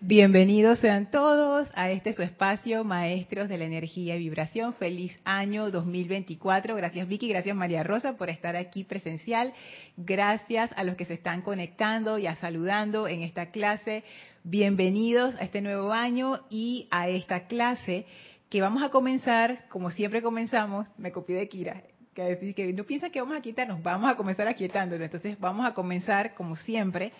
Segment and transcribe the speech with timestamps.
[0.00, 4.74] Bienvenidos sean todos a este su espacio, Maestros de la Energía y Vibración.
[4.74, 6.76] Feliz año 2024.
[6.76, 9.52] Gracias Vicky, gracias María Rosa por estar aquí presencial.
[9.96, 14.04] Gracias a los que se están conectando y a saludando en esta clase.
[14.44, 18.06] Bienvenidos a este nuevo año y a esta clase
[18.50, 21.82] que vamos a comenzar, como siempre comenzamos, me copié de Kira,
[22.14, 25.04] que que no piensa que vamos a quitarnos, vamos a comenzar aquietándolo.
[25.04, 27.12] Entonces vamos a comenzar, como siempre,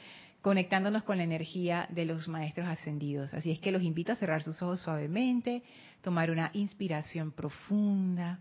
[0.42, 3.34] conectándonos con la energía de los maestros ascendidos.
[3.34, 5.62] Así es que los invito a cerrar sus ojos suavemente,
[6.02, 8.38] tomar una inspiración profunda,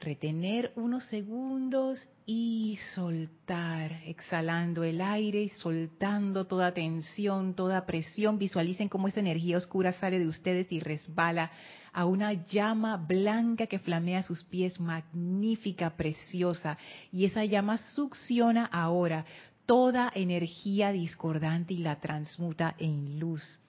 [0.00, 8.38] retener unos segundos y soltar, exhalando el aire y soltando toda tensión, toda presión.
[8.38, 11.50] Visualicen cómo esa energía oscura sale de ustedes y resbala
[11.92, 16.78] a una llama blanca que flamea sus pies, magnífica, preciosa.
[17.10, 19.24] Y esa llama succiona ahora
[19.68, 23.60] toda energía discordante y la transmuta en luz.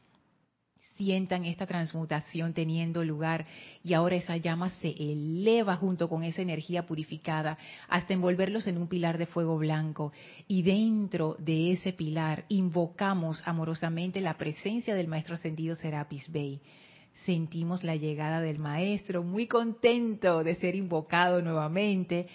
[0.96, 3.46] Sientan esta transmutación teniendo lugar
[3.84, 7.58] y ahora esa llama se eleva junto con esa energía purificada
[7.90, 10.14] hasta envolverlos en un pilar de fuego blanco.
[10.48, 16.62] Y dentro de ese pilar invocamos amorosamente la presencia del Maestro Ascendido Serapis Bey
[17.26, 22.28] sentimos la llegada del maestro, muy contento de ser invocado nuevamente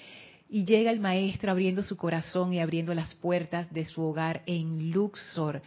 [0.54, 4.92] y llega el maestro abriendo su corazón y abriendo las puertas de su hogar en
[4.92, 5.60] Luxor,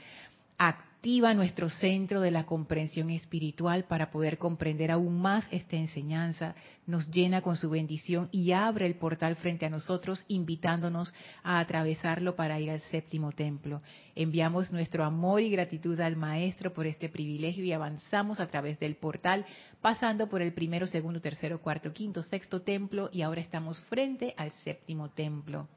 [1.07, 6.53] activa nuestro centro de la comprensión espiritual para poder comprender aún más esta enseñanza,
[6.85, 11.13] nos llena con su bendición y abre el portal frente a nosotros, invitándonos
[11.43, 13.81] a atravesarlo para ir al séptimo templo.
[14.15, 18.97] Enviamos nuestro amor y gratitud al Maestro por este privilegio y avanzamos a través del
[18.97, 19.45] portal,
[19.79, 24.51] pasando por el primero, segundo, tercero, cuarto, quinto, sexto templo y ahora estamos frente al
[24.51, 25.69] séptimo templo.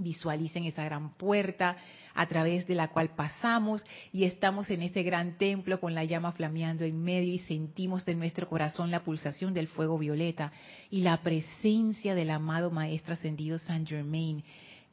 [0.00, 1.76] Visualicen esa gran puerta
[2.14, 6.32] a través de la cual pasamos y estamos en ese gran templo con la llama
[6.32, 10.52] flameando en medio y sentimos en nuestro corazón la pulsación del fuego violeta
[10.90, 14.42] y la presencia del amado Maestro Ascendido Saint Germain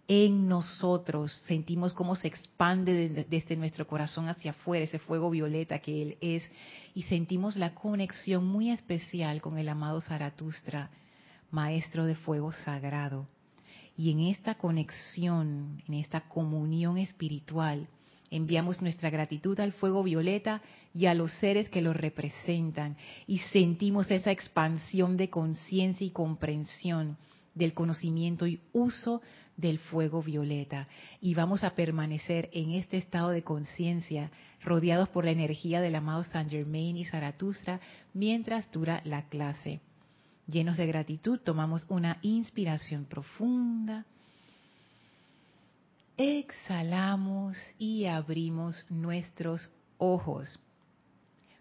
[0.07, 1.31] en nosotros.
[1.47, 6.49] Sentimos cómo se expande desde nuestro corazón hacia afuera ese fuego violeta que Él es
[6.93, 10.91] y sentimos la conexión muy especial con el amado Zaratustra,
[11.51, 13.27] Maestro de Fuego Sagrado
[13.97, 17.87] y en esta conexión, en esta comunión espiritual,
[18.29, 20.61] enviamos nuestra gratitud al fuego violeta
[20.93, 27.17] y a los seres que lo representan y sentimos esa expansión de conciencia y comprensión
[27.55, 29.21] del conocimiento y uso
[29.55, 30.87] del fuego violeta.
[31.19, 34.29] Y vamos a permanecer en este estado de conciencia,
[34.63, 37.79] rodeados por la energía del amado Saint Germain y Zaratustra,
[38.13, 39.81] mientras dura la clase.
[40.47, 44.05] Llenos de gratitud, tomamos una inspiración profunda.
[46.15, 50.57] Exhalamos y abrimos nuestros ojos.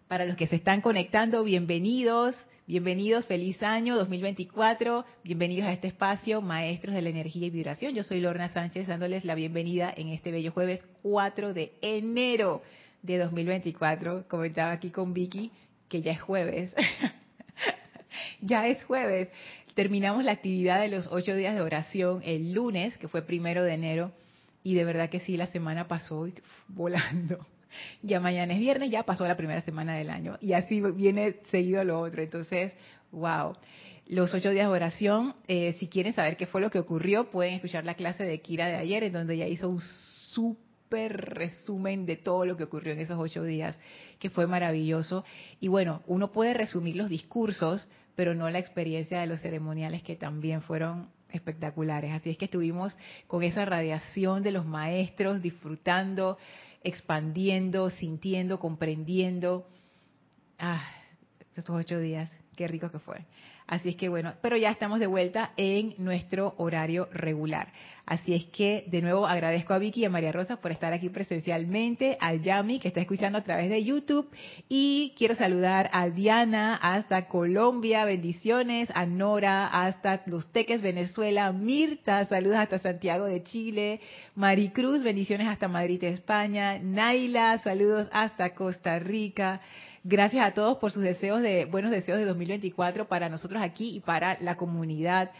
[0.07, 6.41] Para los que se están conectando, bienvenidos, bienvenidos, feliz año 2024, bienvenidos a este espacio,
[6.41, 7.93] maestros de la energía y vibración.
[7.93, 12.61] Yo soy Lorna Sánchez dándoles la bienvenida en este bello jueves 4 de enero
[13.01, 14.29] de 2024.
[14.29, 15.51] Comentaba aquí con Vicky
[15.89, 16.73] que ya es jueves.
[18.41, 19.29] ya es jueves.
[19.73, 23.73] Terminamos la actividad de los ocho días de oración el lunes, que fue primero de
[23.73, 24.11] enero,
[24.63, 26.27] y de verdad que sí, la semana pasó
[26.67, 27.45] volando.
[28.01, 31.83] Ya mañana es viernes, ya pasó la primera semana del año, y así viene seguido
[31.83, 32.23] lo otro.
[32.23, 32.73] Entonces,
[33.11, 33.53] wow.
[34.07, 37.55] Los ocho días de oración, eh, si quieren saber qué fue lo que ocurrió, pueden
[37.55, 42.15] escuchar la clase de Kira de ayer, en donde ella hizo un súper resumen de
[42.15, 43.77] todo lo que ocurrió en esos ocho días,
[44.17, 45.25] que fue maravilloso.
[45.59, 50.15] Y bueno, uno puede resumir los discursos, pero no la experiencia de los ceremoniales que
[50.15, 52.11] también fueron espectaculares.
[52.11, 52.97] Así es que estuvimos
[53.27, 56.39] con esa radiación de los maestros, disfrutando,
[56.83, 59.67] expandiendo, sintiendo, comprendiendo.
[60.57, 60.83] Ah,
[61.55, 63.23] esos ocho días, qué rico que fue.
[63.67, 67.71] Así es que bueno, pero ya estamos de vuelta en nuestro horario regular.
[68.07, 71.09] Así es que de nuevo agradezco a Vicky y a María Rosa por estar aquí
[71.09, 74.29] presencialmente, a Yami que está escuchando a través de YouTube
[74.69, 82.23] y quiero saludar a Diana hasta Colombia, bendiciones, a Nora hasta Los Teques, Venezuela, Mirta,
[82.23, 83.99] saludos hasta Santiago de Chile,
[84.35, 89.59] Maricruz, bendiciones hasta Madrid, España, Naila, saludos hasta Costa Rica.
[90.05, 93.99] Gracias a todos por sus deseos de buenos deseos de 2024 para nosotros aquí y
[93.99, 95.31] para la comunidad.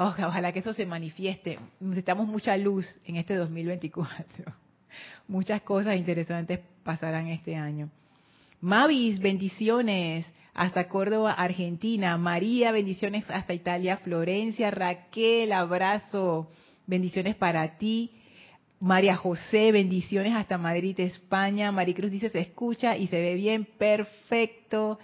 [0.00, 1.58] Ojalá que eso se manifieste.
[1.78, 4.52] Necesitamos mucha luz en este 2024.
[5.28, 7.90] Muchas cosas interesantes pasarán este año.
[8.60, 12.16] Mavis, bendiciones hasta Córdoba, Argentina.
[12.18, 14.70] María, bendiciones hasta Italia, Florencia.
[14.70, 16.50] Raquel, abrazo.
[16.86, 18.10] Bendiciones para ti.
[18.80, 21.70] María José, bendiciones hasta Madrid, España.
[21.70, 24.98] Maricruz dice, se escucha y se ve bien, perfecto.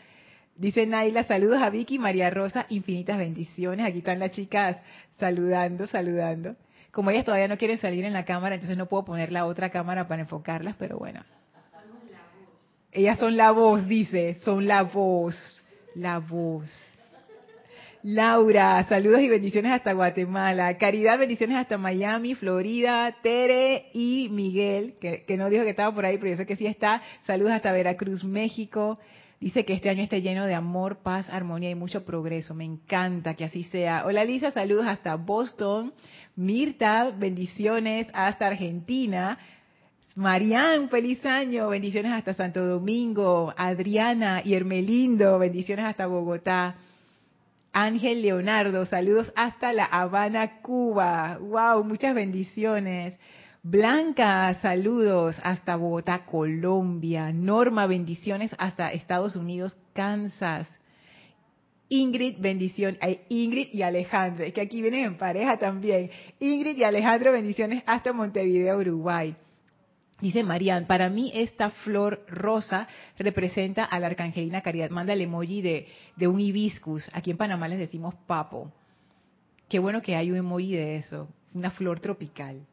[0.59, 3.87] Dice Naila, saludos a Vicky, María Rosa, infinitas bendiciones.
[3.87, 4.81] Aquí están las chicas
[5.19, 6.57] saludando, saludando.
[6.93, 9.69] Como ellas todavía no quieren salir en la cámara, entonces no puedo poner la otra
[9.69, 11.23] cámara para enfocarlas, pero bueno.
[12.91, 15.63] Ellas son la voz, dice, son la voz,
[15.95, 16.71] la voz.
[18.03, 20.79] Laura, saludos y bendiciones hasta Guatemala.
[20.79, 23.15] Caridad, bendiciones hasta Miami, Florida.
[23.23, 26.57] Tere y Miguel, que, que no dijo que estaba por ahí, pero yo sé que
[26.57, 27.03] sí está.
[27.27, 28.99] Saludos hasta Veracruz, México.
[29.39, 32.55] Dice que este año esté lleno de amor, paz, armonía y mucho progreso.
[32.55, 34.05] Me encanta que así sea.
[34.07, 35.93] Hola Lisa, saludos hasta Boston.
[36.37, 39.39] Mirta, bendiciones hasta Argentina.
[40.15, 43.53] Marian, feliz año, bendiciones hasta Santo Domingo.
[43.59, 46.77] Adriana y Hermelindo, bendiciones hasta Bogotá.
[47.75, 51.37] Ángel Leonardo, saludos hasta La Habana, Cuba.
[51.39, 53.19] Wow, muchas bendiciones.
[53.69, 57.33] Blanca, saludos hasta Bogotá, Colombia.
[57.33, 60.69] Norma, bendiciones hasta Estados Unidos, Kansas.
[61.89, 62.97] Ingrid, bendición.
[63.29, 66.11] Ingrid y Alejandro, es que aquí vienen en pareja también.
[66.39, 69.35] Ingrid y Alejandro, bendiciones hasta Montevideo, Uruguay.
[70.21, 72.87] Dice Marian, para mí esta flor rosa
[73.19, 74.91] representa a la arcangelina Caridad.
[74.91, 77.11] Manda el emoji de, de un hibiscus.
[77.13, 78.71] Aquí en Panamá les decimos papo.
[79.69, 82.65] Qué bueno que hay un emoji de eso, una flor tropical.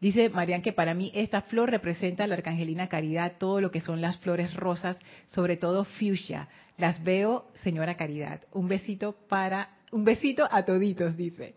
[0.00, 3.82] Dice Marian que para mí esta flor representa a la Arcangelina Caridad, todo lo que
[3.82, 6.48] son las flores rosas, sobre todo fuchsia.
[6.78, 8.40] Las veo, señora Caridad.
[8.52, 11.54] Un besito para, un besito a toditos, dice.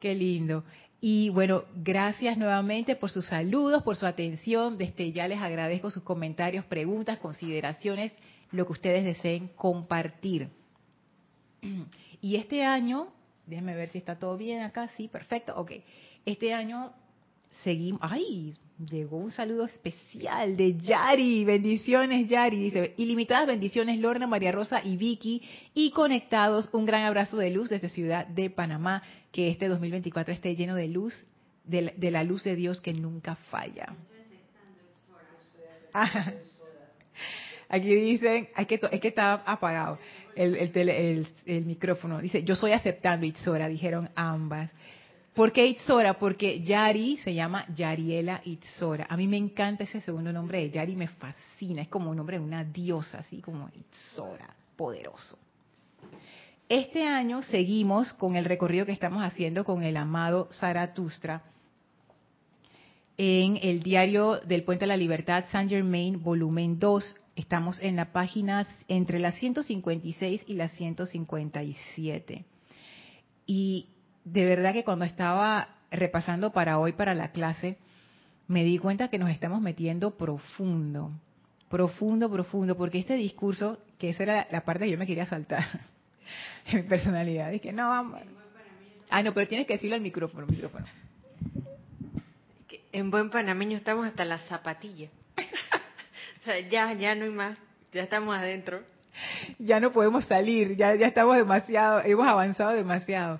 [0.00, 0.64] Qué lindo.
[1.04, 4.78] Y bueno, gracias nuevamente por sus saludos, por su atención.
[4.78, 8.16] Desde ya les agradezco sus comentarios, preguntas, consideraciones,
[8.52, 10.48] lo que ustedes deseen compartir.
[12.24, 13.08] Y este año,
[13.46, 15.72] déjenme ver si está todo bien acá, sí, perfecto, ok.
[16.24, 16.92] Este año
[17.62, 18.54] seguimos, ay,
[18.90, 24.96] llegó un saludo especial de Yari, bendiciones Yari, dice, ilimitadas bendiciones Lorna, María Rosa y
[24.96, 25.42] Vicky,
[25.74, 30.56] y conectados, un gran abrazo de luz desde Ciudad de Panamá, que este 2024 esté
[30.56, 31.26] lleno de luz,
[31.64, 33.94] de, la luz de Dios que nunca falla.
[37.68, 39.98] aquí dicen, es que, es apagado
[40.34, 44.72] el, el, el, micrófono, dice, yo soy aceptando Itzora, dijeron ambas.
[45.34, 46.18] ¿Por qué Itzora?
[46.18, 49.06] Porque Yari se llama Yariela Itzora.
[49.08, 51.80] A mí me encanta ese segundo nombre de Yari, me fascina.
[51.80, 55.38] Es como un nombre de una diosa, así como Itzora, poderoso.
[56.68, 61.42] Este año seguimos con el recorrido que estamos haciendo con el amado Zaratustra
[63.16, 67.16] en el diario del Puente de la Libertad, Saint Germain, volumen 2.
[67.36, 72.44] Estamos en la página entre las 156 y las 157.
[73.46, 73.86] Y
[74.24, 77.76] de verdad que cuando estaba repasando para hoy, para la clase,
[78.48, 81.10] me di cuenta que nos estamos metiendo profundo,
[81.68, 85.64] profundo, profundo, porque este discurso, que esa era la parte que yo me quería saltar
[86.70, 88.20] de mi personalidad, es que no, vamos.
[89.10, 90.86] Ah, no, pero tienes que decirlo al micrófono, micrófono.
[92.92, 95.10] En buen panameño estamos hasta las zapatillas.
[96.40, 97.58] o sea, ya, ya no hay más,
[97.92, 98.82] ya estamos adentro.
[99.58, 103.38] Ya no podemos salir, ya, ya estamos demasiado, hemos avanzado demasiado.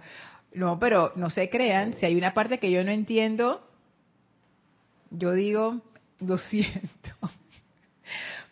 [0.54, 3.66] No, pero no se crean, si hay una parte que yo no entiendo,
[5.10, 5.80] yo digo,
[6.20, 6.90] lo siento.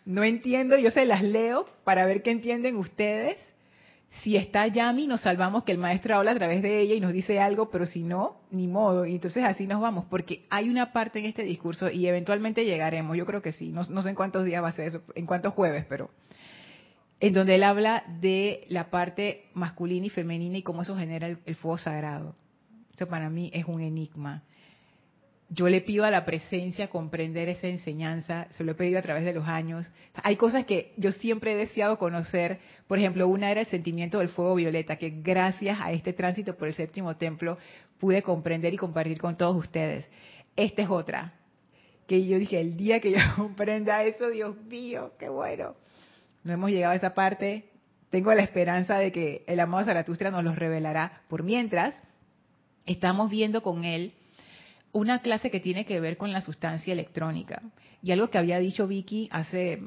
[0.03, 3.37] No entiendo, yo se las leo para ver qué entienden ustedes.
[4.23, 7.13] Si está Yami, nos salvamos que el maestro habla a través de ella y nos
[7.13, 9.05] dice algo, pero si no, ni modo.
[9.05, 13.15] Y entonces así nos vamos, porque hay una parte en este discurso y eventualmente llegaremos,
[13.15, 15.27] yo creo que sí, no, no sé en cuántos días va a ser eso, en
[15.27, 16.09] cuántos jueves, pero
[17.21, 21.55] en donde él habla de la parte masculina y femenina y cómo eso genera el,
[21.55, 22.33] fuego sagrado.
[22.95, 24.43] Eso para mí es un enigma.
[25.47, 29.23] Yo le pido a la presencia comprender esa enseñanza, se lo he pedido a través
[29.23, 29.85] de los años.
[30.15, 34.29] Hay cosas que yo siempre he deseado conocer, por ejemplo, una era el sentimiento del
[34.29, 37.59] fuego violeta, que gracias a este tránsito por el séptimo templo
[37.99, 40.09] pude comprender y compartir con todos ustedes.
[40.55, 41.33] Esta es otra,
[42.07, 45.75] que yo dije, el día que yo comprenda eso, Dios mío, qué bueno
[46.43, 47.69] no hemos llegado a esa parte.
[48.09, 51.21] Tengo la esperanza de que el amado Zaratustra nos los revelará.
[51.29, 51.95] Por mientras,
[52.85, 54.13] estamos viendo con él
[54.91, 57.61] una clase que tiene que ver con la sustancia electrónica.
[58.03, 59.81] Y algo que había dicho Vicky hace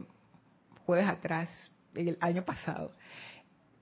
[0.87, 2.92] jueves atrás, el año pasado.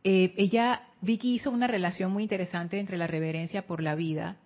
[0.04, 4.36] Eh, ella, Vicky hizo una relación muy interesante entre la reverencia por la vida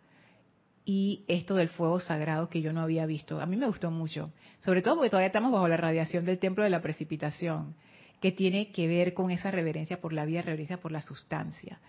[0.84, 3.40] y esto del fuego sagrado que yo no había visto.
[3.40, 6.62] A mí me gustó mucho, sobre todo porque todavía estamos bajo la radiación del templo
[6.62, 7.74] de la precipitación
[8.20, 11.80] que tiene que ver con esa reverencia por la vida, reverencia por la sustancia.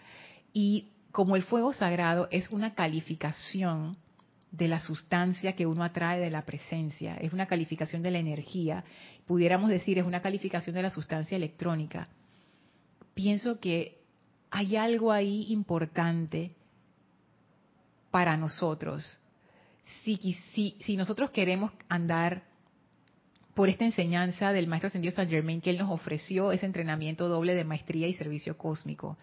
[0.53, 3.98] Y como el fuego sagrado es una calificación
[4.51, 8.84] de la sustancia que uno atrae de la presencia, es una calificación de la energía,
[9.25, 12.07] pudiéramos decir es una calificación de la sustancia electrónica.
[13.13, 13.98] Pienso que
[14.50, 16.51] hay algo ahí importante
[18.12, 19.19] para nosotros.
[20.03, 20.17] Si,
[20.53, 22.43] si, si nosotros queremos andar
[23.58, 27.56] por esta enseñanza del Maestro Ascendido San Germain, que él nos ofreció ese entrenamiento doble
[27.56, 29.18] de maestría y servicio cósmico,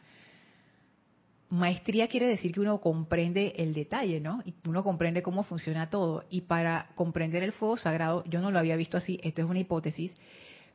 [1.51, 4.43] maestría quiere decir que uno comprende el detalle, ¿no?
[4.45, 6.25] Y uno comprende cómo funciona todo.
[6.31, 9.61] Y para comprender el fuego sagrado, yo no lo había visto así, esto es una
[9.61, 10.17] hipótesis,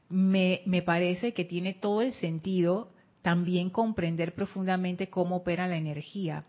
[0.08, 6.46] me, me parece que tiene todo el sentido también comprender profundamente cómo opera la energía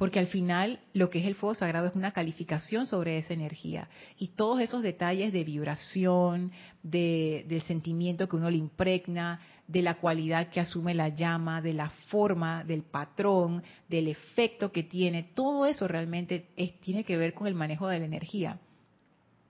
[0.00, 3.90] porque al final lo que es el fuego sagrado es una calificación sobre esa energía.
[4.16, 6.52] Y todos esos detalles de vibración,
[6.82, 11.74] de, del sentimiento que uno le impregna, de la cualidad que asume la llama, de
[11.74, 16.46] la forma, del patrón, del efecto que tiene, todo eso realmente
[16.80, 18.58] tiene que ver con el manejo de la energía,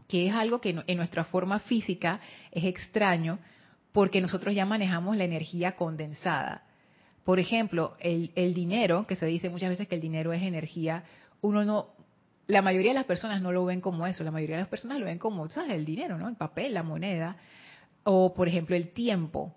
[0.09, 2.19] que es algo que en nuestra forma física
[2.51, 3.39] es extraño
[3.93, 6.65] porque nosotros ya manejamos la energía condensada
[7.31, 11.05] por ejemplo, el, dinero, que se dice muchas veces que el dinero es energía,
[11.43, 11.91] uno no,
[12.49, 14.99] la mayoría de las personas no lo ven como eso, la mayoría de las personas
[14.99, 15.75] lo ven como, ¿sabes?
[15.75, 16.29] El dinero, ¿no?
[16.29, 17.37] El papel, la moneda.
[18.03, 19.55] O, por ejemplo, el tiempo.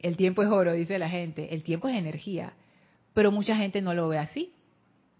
[0.00, 1.54] El tiempo es oro, dice la gente.
[1.54, 2.52] El tiempo es energía.
[3.14, 4.52] Pero mucha gente no lo ve así.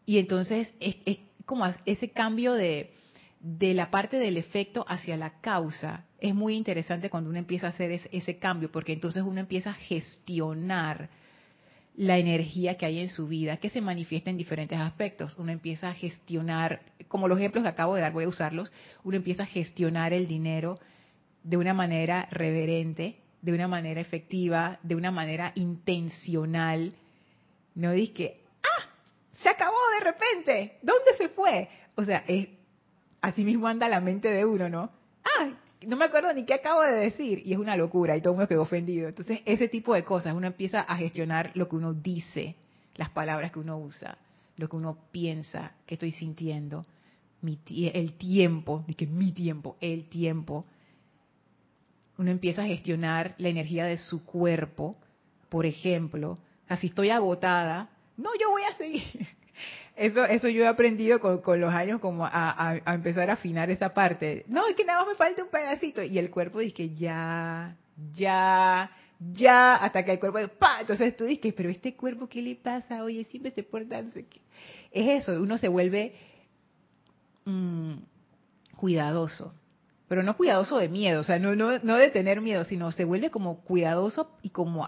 [0.05, 2.93] Y entonces es, es como ese cambio de,
[3.43, 7.71] de la parte del efecto hacia la causa es muy interesante cuando uno empieza a
[7.71, 11.11] hacer ese, cambio, porque entonces uno empieza a gestionar
[11.97, 15.37] la energía que hay en su vida, que se manifiesta en diferentes aspectos.
[15.37, 18.71] Uno empieza a gestionar, como los ejemplos que acabo de dar, voy a usarlos,
[19.03, 20.79] uno empieza a gestionar el dinero
[21.43, 26.95] de una manera reverente, de una manera efectiva, de una manera intencional.
[27.75, 28.85] No dice que, ah,
[29.43, 31.69] se acabó de repente, ¿dónde se fue?
[31.97, 32.49] O sea, es,
[33.23, 34.91] así mismo anda la mente de uno, ¿no?
[35.25, 35.51] Ah,
[35.87, 38.37] no me acuerdo ni qué acabo de decir y es una locura y todo el
[38.37, 39.09] mundo quedó ofendido.
[39.09, 42.57] Entonces, ese tipo de cosas, uno empieza a gestionar lo que uno dice,
[42.97, 44.19] las palabras que uno usa,
[44.57, 46.85] lo que uno piensa, que estoy sintiendo,
[47.43, 50.65] el tiempo, que mi tiempo, el tiempo.
[52.19, 54.97] Uno empieza a gestionar la energía de su cuerpo,
[55.49, 56.37] por ejemplo,
[56.69, 59.27] así estoy agotada, no, yo voy a seguir.
[59.95, 64.45] Eso, eso yo he aprendido con, los años como a, empezar a afinar esa parte.
[64.49, 66.03] No, es que nada más me falta un pedacito.
[66.03, 67.77] Y el cuerpo dice ya,
[68.13, 68.91] ya,
[69.33, 70.81] ya, hasta que el cuerpo, ¡pa!
[70.81, 73.05] Entonces tú dices, pero este cuerpo, ¿qué le pasa?
[73.05, 74.03] Oye, siempre se porta,
[74.91, 76.15] Es eso, uno se vuelve
[77.45, 77.95] mm,
[78.77, 79.55] cuidadoso.
[80.09, 83.05] Pero no cuidadoso de miedo, o sea, no, no, no de tener miedo, sino se
[83.05, 84.87] vuelve como cuidadoso y como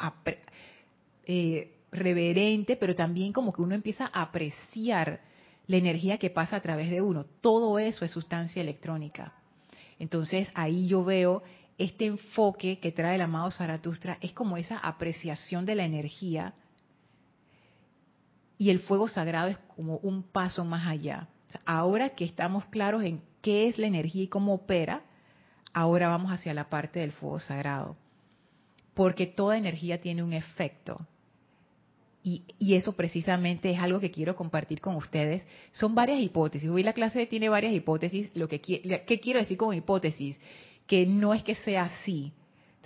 [1.24, 5.20] eh, reverente, pero también como que uno empieza a apreciar
[5.66, 7.24] la energía que pasa a través de uno.
[7.40, 9.32] Todo eso es sustancia electrónica.
[9.98, 11.42] Entonces ahí yo veo
[11.78, 16.54] este enfoque que trae el amado Zaratustra, es como esa apreciación de la energía
[18.58, 21.28] y el fuego sagrado es como un paso más allá.
[21.64, 25.02] ahora que estamos claros en qué es la energía y cómo opera,
[25.72, 27.96] ahora vamos hacia la parte del fuego sagrado.
[28.94, 31.06] Porque toda energía tiene un efecto.
[32.26, 32.42] Y,
[32.74, 35.46] eso precisamente es algo que quiero compartir con ustedes.
[35.72, 36.70] Son varias hipótesis.
[36.70, 38.30] Hoy la clase tiene varias hipótesis.
[38.34, 40.38] Lo que, ¿Qué quiero decir con hipótesis?
[40.86, 42.32] Que no es que sea así.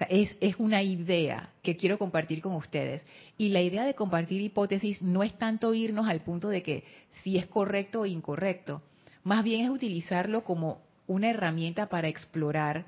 [0.09, 3.07] es, es una idea que quiero compartir con ustedes.
[3.37, 6.83] Y la idea de compartir hipótesis no es tanto irnos al punto de que
[7.23, 8.83] si es correcto o incorrecto.
[9.23, 12.87] Más bien es utilizarlo como una herramienta para explorar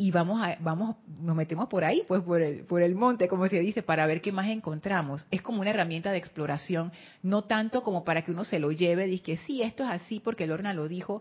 [0.00, 3.46] y vamos a, vamos, nos metemos por ahí, pues por el, por el monte, como
[3.48, 5.26] se dice, para ver qué más encontramos.
[5.30, 6.90] Es como una herramienta de exploración,
[7.22, 10.18] no tanto como para que uno se lo lleve, y que sí, esto es así
[10.18, 11.20] porque Lorna lo dijo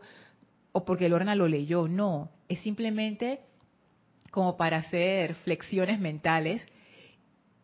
[0.72, 1.90] o porque Lorna lo leyó.
[1.90, 3.42] No, es simplemente
[4.32, 6.66] como para hacer flexiones mentales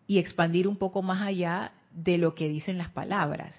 [0.08, 3.58] y expandir un poco más allá de lo que dicen las palabras.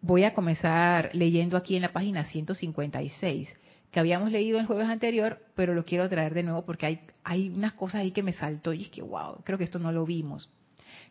[0.00, 3.60] Voy a comenzar leyendo aquí en la página 156
[3.94, 7.50] que habíamos leído el jueves anterior, pero lo quiero traer de nuevo porque hay, hay
[7.50, 10.04] unas cosas ahí que me saltó y es que, wow, creo que esto no lo
[10.04, 10.50] vimos.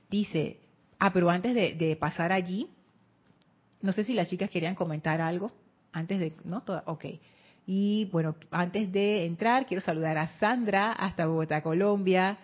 [0.09, 0.59] Dice,
[0.99, 2.67] ah, pero antes de, pasar allí,
[3.79, 5.53] no sé si las chicas querían comentar algo,
[5.93, 6.61] antes de, ¿no?
[6.85, 7.05] ok.
[7.65, 12.37] Y bueno, antes de entrar, quiero saludar a Sandra hasta Bogotá, Colombia,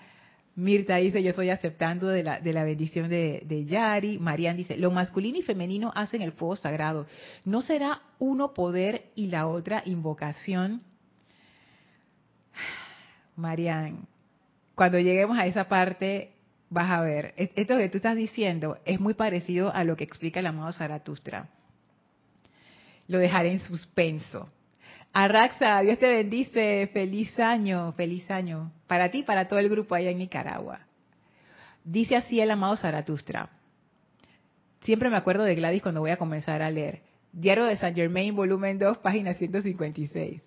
[0.59, 4.19] Mirta dice, yo estoy aceptando de la, de la bendición de, Yari.
[4.19, 7.07] Marian dice, lo masculino y femenino hacen el fuego sagrado.
[7.45, 10.81] ¿No será uno poder y la otra invocación?
[13.37, 14.05] Marian,
[14.75, 16.33] cuando lleguemos a esa parte,
[16.69, 20.03] vas a ver, e, esto que tú estás diciendo es muy parecido a lo que
[20.03, 21.47] explica el amado Zaratustra.
[23.07, 24.51] lo dejaré en suspenso.
[25.11, 30.11] Arraxa, Dios te bendice, feliz año, feliz año, para ti para todo el grupo allá
[30.11, 30.81] en Nicaragua.
[31.83, 33.49] Dice así el amado Zaratustra.
[34.81, 37.01] Siempre me acuerdo de Gladys cuando voy a comenzar a leer.
[37.31, 40.41] Diario de San Germain, volumen 2, página 156.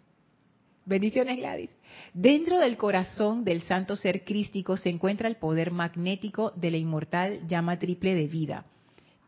[0.85, 1.71] Bendiciones, Gladys.
[2.13, 7.47] Dentro del corazón del santo ser crístico se encuentra el poder magnético de la inmortal
[7.47, 8.65] llama triple de vida,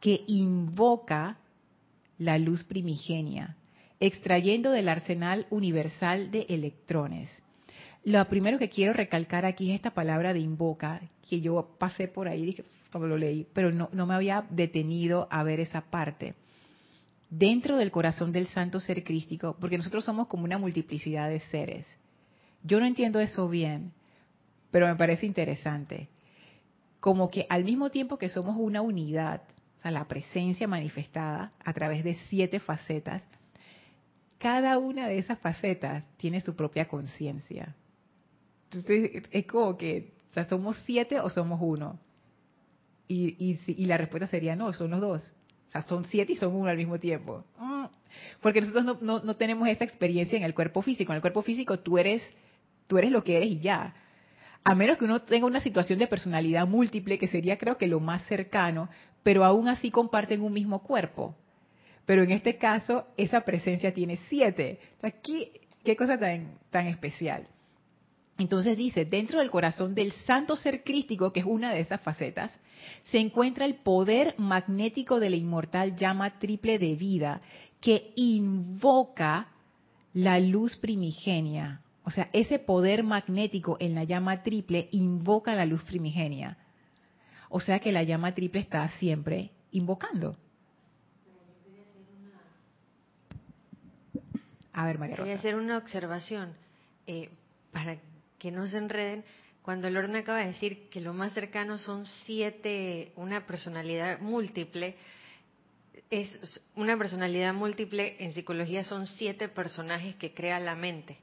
[0.01, 1.39] que invoca
[2.19, 3.57] la luz primigenia,
[4.07, 7.31] extrayendo del arsenal universal de electrones.
[8.05, 12.29] Lo primero que quiero recalcar aquí es esta palabra de invoca, que yo pasé por
[12.29, 12.55] ahí
[12.93, 16.35] cuando lo leí, pero no, no me había detenido a ver esa parte
[17.31, 21.87] dentro del corazón del santo ser crístico, porque nosotros somos como una multiplicidad de seres.
[22.63, 23.93] Yo no entiendo eso bien,
[24.71, 26.09] pero me parece interesante.
[27.01, 29.43] Como que al mismo tiempo que somos una unidad,
[29.79, 33.23] o sea, la presencia manifestada a través de siete facetas,
[34.45, 37.75] cada una de esas facetas tiene su propia conciencia.
[38.65, 41.99] Entonces, es como que, o sea, ¿somos siete o somos uno?
[43.09, 45.33] Y, la respuesta sería no, son los dos
[45.89, 47.43] son siete y son uno al mismo tiempo.
[47.59, 47.87] Mm.
[48.43, 51.13] Porque nosotros no, no, tenemos esa experiencia en el cuerpo físico.
[51.13, 52.23] En el cuerpo físico tú eres,
[52.87, 53.95] tú eres lo que eres y ya.
[54.63, 57.99] A menos que uno tenga una situación de personalidad múltiple, que sería creo que lo
[57.99, 58.91] más cercano,
[59.23, 61.35] pero aún así comparten un mismo cuerpo.
[62.07, 64.79] Pero en este caso, esa presencia tiene siete.
[65.03, 65.51] Aquí,
[65.85, 67.47] qué cosa tan, tan especial.
[68.37, 72.59] Entonces dice, dentro del corazón del santo ser crístico, que es una de esas facetas,
[73.05, 77.41] se encuentra el poder magnético de la inmortal llama triple de vida
[77.81, 79.49] que invoca
[80.13, 81.81] la luz primigenia.
[82.03, 86.59] O sea, ese poder magnético en la llama triple invoca la luz primigenia.
[87.49, 90.37] O sea que la llama triple está siempre invocando.
[94.75, 96.55] A ver, María Quería hacer una observación
[97.07, 97.31] eh,
[97.73, 97.97] para
[98.39, 99.25] que no se enreden.
[99.63, 104.97] Cuando Lorna acaba de decir que lo más cercano son siete, una personalidad múltiple,
[106.11, 111.19] es una personalidad múltiple en psicología son siete personajes que crea la mente.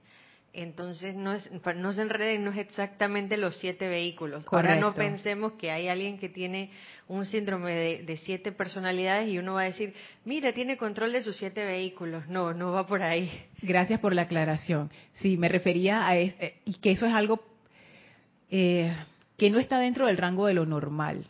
[0.53, 4.45] Entonces no es, no se enreden, no es exactamente los siete vehículos.
[4.51, 6.71] Ahora no pensemos que hay alguien que tiene
[7.07, 7.71] un síndrome
[8.03, 9.93] de, siete personalidades y uno va a decir,
[10.25, 12.27] mira, tiene control de sus siete vehículos.
[12.27, 13.31] No, no va por ahí.
[13.61, 14.91] Gracias por la aclaración.
[15.13, 17.41] Sí, me refería a este, y que eso es algo
[18.49, 18.93] eh,
[19.37, 21.25] que no está dentro del rango de lo normal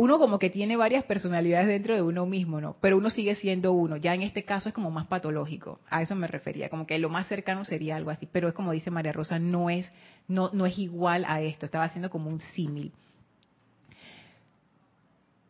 [0.00, 2.74] uno como que tiene varias personalidades dentro de uno mismo, ¿no?
[2.80, 3.98] Pero uno sigue siendo uno.
[3.98, 5.78] Ya en este caso es como más patológico.
[5.90, 8.24] A eso me refería, como que lo más cercano sería algo así.
[8.24, 9.92] Pero es como dice María Rosa, no es,
[10.26, 11.66] no, no es igual a esto.
[11.66, 12.92] Estaba haciendo como un símil.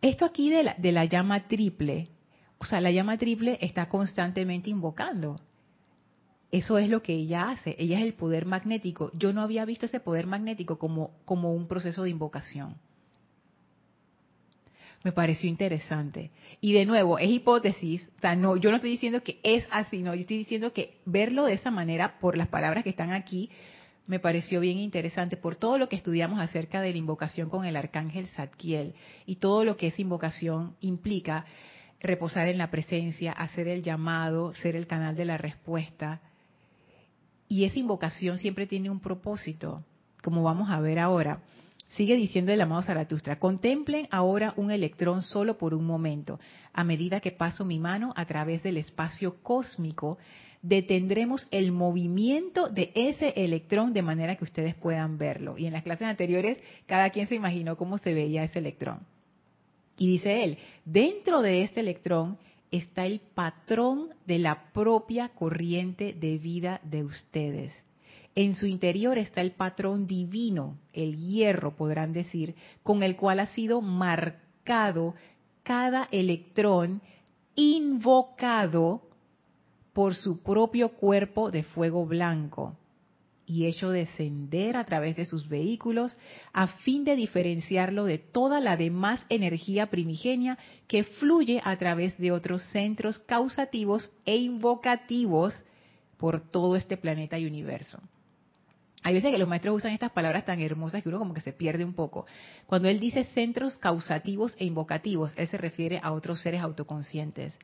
[0.03, 2.09] Esto aquí de la, de la llama triple,
[2.59, 5.37] o sea, la llama triple está constantemente invocando.
[6.51, 7.77] Eso es lo que ella hace.
[7.79, 9.13] Ella es el poder magnético.
[9.15, 12.75] Yo no había visto ese poder magnético como, como un proceso de invocación
[15.03, 16.31] me pareció interesante.
[16.61, 20.03] Y de nuevo, es hipótesis, o sea, no, yo no estoy diciendo que es así,
[20.03, 23.51] no, yo estoy diciendo que verlo de esa manera, por las palabras que están aquí,
[24.07, 27.77] me pareció bien interesante por todo lo que estudiamos acerca de la invocación con el
[27.77, 31.47] arcángel Zadkiel y todo lo que esa invocación implica,
[32.01, 36.21] reposar en la presencia, hacer el llamado, ser el canal de la respuesta.
[37.49, 39.85] Y esa invocación siempre tiene un propósito,
[40.23, 41.43] como vamos a ver ahora.
[41.91, 46.39] Sigue diciendo el amado Zaratustra, contemplen ahora un electrón solo por un momento.
[46.73, 50.17] A medida que paso mi mano a través del espacio cósmico,
[50.63, 55.59] detendremos el movimiento de ese electrón de manera que ustedes puedan verlo.
[55.59, 59.01] Y en las clases anteriores, cada quien se imaginó cómo se veía ese electrón.
[59.99, 62.39] Y dice él, dentro de este electrón
[62.71, 67.85] está el patrón de la propia corriente de vida de ustedes.
[68.35, 73.47] En su interior está el patrón divino, el hierro, podrán decir, con el cual ha
[73.47, 75.15] sido marcado
[75.63, 77.03] cada electrón
[77.55, 79.03] invocado
[79.93, 82.77] por su propio cuerpo de fuego blanco
[83.51, 86.17] y hecho descender a través de sus vehículos
[86.53, 92.31] a fin de diferenciarlo de toda la demás energía primigenia que fluye a través de
[92.31, 95.65] otros centros causativos e invocativos
[96.17, 98.01] por todo este planeta y universo.
[99.03, 101.53] Hay veces que los maestros usan estas palabras tan hermosas que uno como que se
[101.53, 102.27] pierde un poco.
[102.67, 107.55] Cuando él dice centros causativos e invocativos, él se refiere a otros seres autoconscientes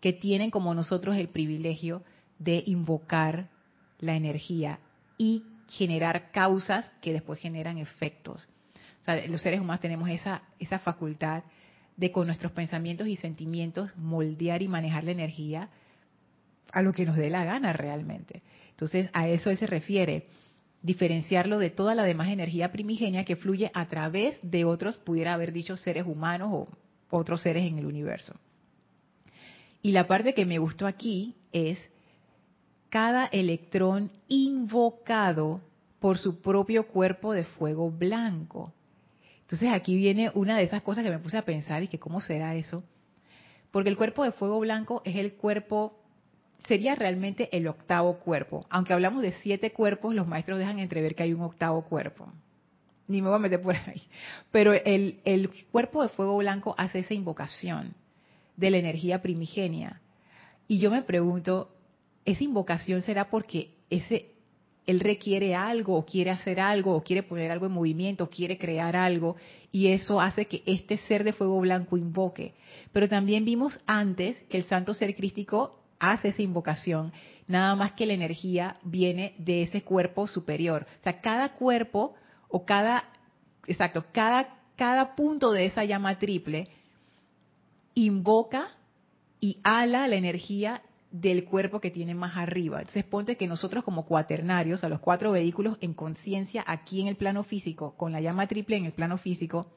[0.00, 2.02] que tienen como nosotros el privilegio
[2.38, 3.48] de invocar
[4.00, 4.80] la energía
[5.16, 8.48] y generar causas que después generan efectos.
[9.00, 11.44] O sea, los seres humanos tenemos esa, esa facultad
[11.96, 15.68] de con nuestros pensamientos y sentimientos moldear y manejar la energía
[16.72, 18.42] a lo que nos dé la gana realmente.
[18.70, 20.26] Entonces, a eso él se refiere,
[20.82, 25.52] diferenciarlo de toda la demás energía primigenia que fluye a través de otros, pudiera haber
[25.52, 26.68] dicho seres humanos o
[27.10, 28.34] otros seres en el universo.
[29.82, 31.78] Y la parte que me gustó aquí es
[32.88, 35.60] cada electrón invocado
[35.98, 38.72] por su propio cuerpo de fuego blanco.
[39.42, 42.20] Entonces aquí viene una de esas cosas que me puse a pensar y que cómo
[42.20, 42.82] será eso.
[43.70, 46.01] Porque el cuerpo de fuego blanco es el cuerpo
[46.66, 48.66] sería realmente el octavo cuerpo.
[48.70, 52.28] Aunque hablamos de siete cuerpos, los maestros dejan entrever que hay un octavo cuerpo.
[53.08, 54.02] Ni me voy a meter por ahí.
[54.50, 57.94] Pero el, cuerpo de fuego blanco hace esa invocación
[58.56, 60.00] de la energía primigenia.
[60.68, 61.74] Y yo me pregunto,
[62.24, 64.28] ¿esa invocación será porque ese
[64.84, 68.58] él requiere algo o quiere hacer algo o quiere poner algo en movimiento, o quiere
[68.58, 69.36] crear algo
[69.70, 72.54] y eso hace que este ser de fuego blanco invoque.
[72.92, 77.12] Pero también vimos antes que el santo ser crístico hace esa invocación,
[77.46, 80.84] nada más que la energía viene de ese cuerpo superior.
[80.98, 82.16] O sea, cada cuerpo
[82.48, 83.04] o cada,
[83.68, 86.68] exacto, cada, cada punto de esa llama triple
[87.94, 88.70] invoca
[89.38, 92.80] y ala la energía del cuerpo que tiene más arriba.
[92.80, 97.16] Entonces ponte que nosotros como cuaternarios, a los cuatro vehículos en conciencia aquí en el
[97.16, 99.70] plano físico, con la llama triple en el plano físico,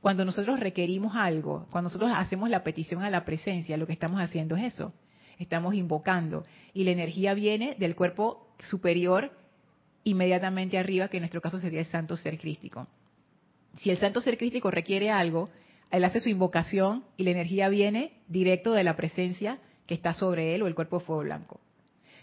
[0.00, 4.22] cuando nosotros requerimos algo, cuando nosotros hacemos la petición a la presencia, lo que estamos
[4.22, 4.94] haciendo es eso
[5.38, 6.42] estamos invocando.
[6.74, 9.32] Y la energía viene del cuerpo superior
[10.04, 12.86] inmediatamente arriba, que en nuestro caso sería el santo ser crístico.
[13.76, 15.50] Si el santo ser crístico requiere algo,
[15.90, 20.54] él hace su invocación y la energía viene directo de la presencia que está sobre
[20.54, 21.60] él o el cuerpo de fuego blanco.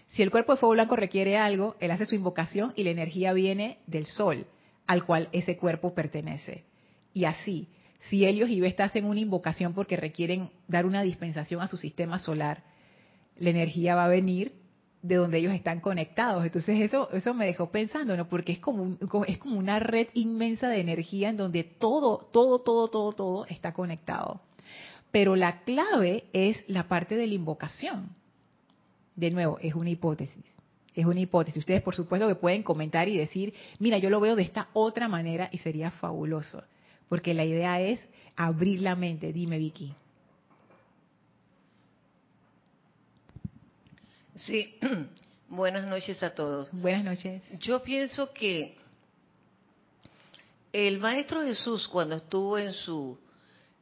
[0.08, 3.34] Si el cuerpo de fuego blanco requiere algo, él hace su invocación y la energía
[3.34, 4.46] viene del sol,
[4.88, 6.64] al cual ese cuerpo pertenece.
[7.14, 7.68] Y así,
[8.10, 12.20] si ellos y Vesta hacen una invocación porque requieren dar una dispensación a su sistema
[12.20, 12.64] solar,
[13.38, 14.54] la energía va a venir
[15.02, 16.44] de donde ellos están conectados.
[16.46, 18.28] Entonces eso eso me dejó pensando, ¿no?
[18.28, 22.88] Porque es como es como una red inmensa de energía en donde todo todo todo
[22.88, 24.42] todo todo está conectado.
[25.12, 28.10] Pero la clave es la parte de la invocación.
[29.16, 30.44] De nuevo, es una hipótesis.
[30.94, 31.60] Es una hipótesis.
[31.60, 35.08] Ustedes, por supuesto, que pueden comentar y decir, mira, yo lo veo de esta otra
[35.08, 36.64] manera y sería fabuloso.
[37.08, 38.02] Porque la idea es
[38.36, 39.32] abrir la mente.
[39.32, 39.94] Dime, Vicky.
[44.36, 44.78] Sí,
[45.48, 46.70] buenas noches a todos.
[46.74, 47.42] Buenas noches.
[47.60, 48.78] Yo pienso que
[50.74, 53.18] el Maestro Jesús cuando estuvo en su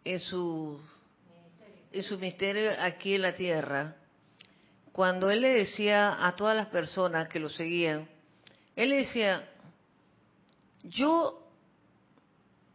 [0.05, 0.79] en su
[1.91, 3.95] en su misterio aquí en la tierra,
[4.91, 8.07] cuando él le decía a todas las personas que lo seguían,
[8.75, 9.47] él le decía,
[10.83, 11.47] yo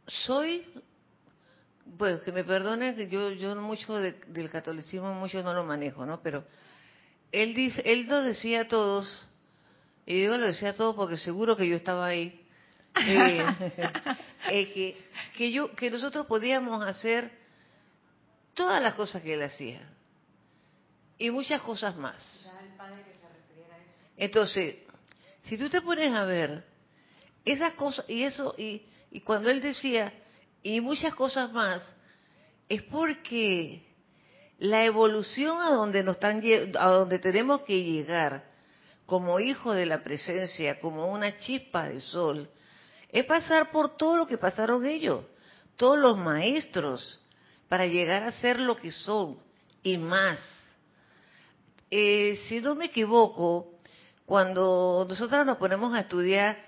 [0.06, 0.64] soy,
[1.96, 6.20] pues que me perdone, que yo, yo mucho del catolicismo, mucho no lo manejo, ¿no?
[6.22, 6.44] Pero
[7.32, 9.28] él dice, él lo decía a todos,
[10.06, 12.44] y digo lo decía a todos porque seguro que yo estaba ahí,
[13.06, 13.44] eh,
[14.50, 17.30] eh, que, que, yo, que nosotros podíamos hacer
[18.54, 19.80] todas las cosas que él hacía
[21.18, 22.50] y muchas cosas más.
[24.16, 24.76] Entonces,
[25.44, 26.64] si tú te pones a ver
[27.44, 30.12] esas cosas y eso y, y cuando él decía
[30.62, 31.94] y muchas cosas más
[32.68, 33.88] es porque
[34.59, 36.42] la evolución a donde nos están
[36.79, 38.44] a donde tenemos que llegar
[39.07, 42.49] como hijo de la presencia, como una chispa de sol,
[43.11, 45.25] es pasar por todo lo que pasaron ellos,
[45.77, 47.21] todos los maestros,
[47.68, 49.38] para llegar a ser lo que son
[49.83, 50.38] y más.
[51.90, 53.79] Eh, si no me equivoco,
[54.27, 56.59] cuando nosotros nos ponemos a estudiar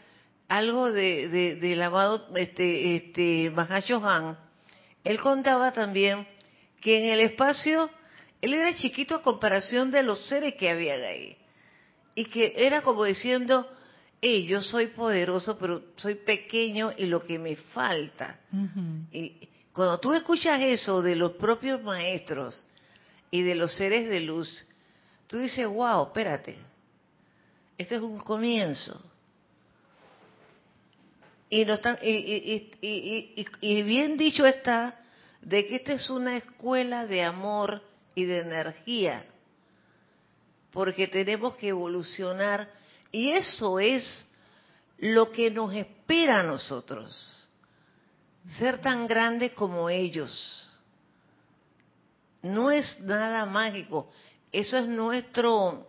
[0.48, 4.38] algo de, del amado este, este, Mahashohan,
[5.04, 6.26] él contaba también
[6.80, 7.90] que en el espacio
[8.40, 11.36] él era chiquito a comparación de los seres que había ahí.
[12.14, 13.68] Y que era como diciendo,
[14.20, 18.40] hey, yo soy poderoso, pero soy pequeño y lo que me falta.
[19.12, 22.64] Y cuando tú escuchas eso de los propios maestros
[23.30, 24.66] y de los seres de luz,
[25.26, 26.56] tú dices, wow, espérate,
[27.76, 29.00] este es un comienzo.
[31.50, 34.99] Y, no están, y bien dicho está
[35.42, 37.82] de que esta es una escuela de amor
[38.14, 39.24] y de energía,
[40.70, 42.70] porque tenemos que evolucionar
[43.10, 44.26] y eso es
[44.98, 47.48] lo que nos espera a nosotros,
[48.58, 50.68] ser tan grandes como ellos.
[52.42, 54.10] No es nada mágico,
[54.52, 55.88] eso es nuestro,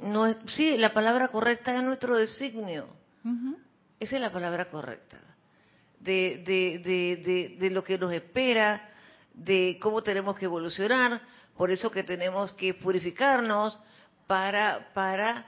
[0.00, 2.88] no, sí, la palabra correcta es nuestro designio.
[3.98, 5.29] Esa es la palabra correcta
[6.00, 6.42] de,
[6.82, 8.90] de, de, lo que nos espera,
[9.32, 11.20] de cómo tenemos que evolucionar,
[11.56, 13.78] por eso que tenemos que purificarnos,
[14.26, 15.46] para, para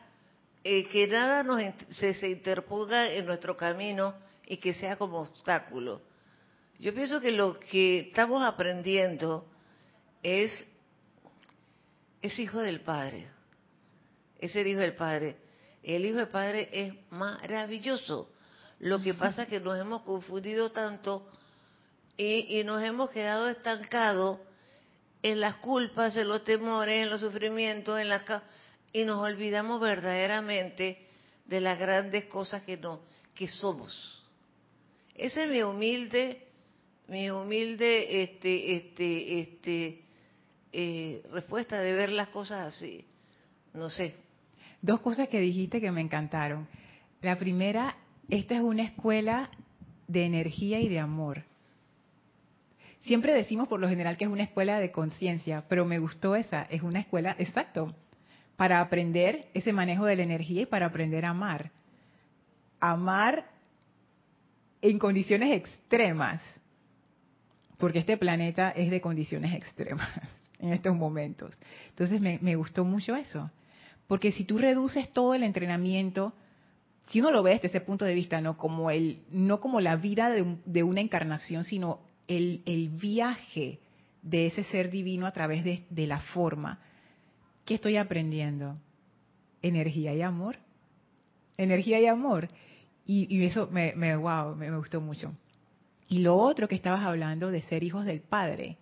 [0.65, 4.15] eh, que nada nos se, se interponga en nuestro camino
[4.47, 6.03] y que sea como obstáculo.
[6.79, 9.47] Yo pienso que lo que estamos aprendiendo
[10.23, 10.51] es,
[12.21, 13.29] es hijo del Padre,
[14.38, 15.37] es el hijo del Padre.
[15.83, 18.32] El hijo del Padre es maravilloso.
[18.83, 21.25] Lo que pasa es que nos hemos confundido tanto
[22.16, 24.40] y, y nos hemos quedado estancados
[25.23, 28.23] en las culpas, en los temores, en los sufrimientos, en las
[28.92, 31.07] y nos olvidamos verdaderamente
[31.47, 33.01] de las grandes cosas que no
[33.37, 34.21] que somos.
[35.14, 36.49] Esa es mi humilde
[37.07, 40.03] mi humilde este este este
[40.73, 43.05] eh, respuesta de ver las cosas así.
[43.75, 44.16] No sé.
[44.81, 46.66] Dos cosas que dijiste que me encantaron.
[47.21, 47.97] La primera,
[48.29, 49.51] esta es una escuela
[50.09, 51.45] de energía y de amor.
[53.03, 56.63] Siempre decimos por lo general que es una escuela de conciencia, pero me gustó esa,
[56.63, 57.93] es una escuela, exacto,
[58.57, 61.73] para aprender ese manejo de la energía y para aprender a amar.
[62.79, 63.47] Amar
[64.83, 66.43] en condiciones extremas,
[67.79, 70.09] porque este planeta es de condiciones extremas
[70.61, 71.59] en estos momentos.
[71.89, 73.51] Entonces me, me gustó mucho eso,
[74.07, 76.35] porque si tú reduces todo el entrenamiento,
[77.09, 79.97] si uno lo ve desde ese punto de vista, no como el, no como la
[79.97, 83.81] vida de, una encarnación, sino el, viaje
[84.23, 86.79] de ese ser divino a través de, la forma,
[87.65, 88.75] ¿qué estoy aprendiendo?
[89.61, 90.57] Energía y amor.
[91.57, 92.49] Energía y amor.
[93.05, 95.33] Y, eso me, wow, me, gustó mucho.
[96.09, 98.77] Y lo otro que estabas hablando de ser hijos del Padre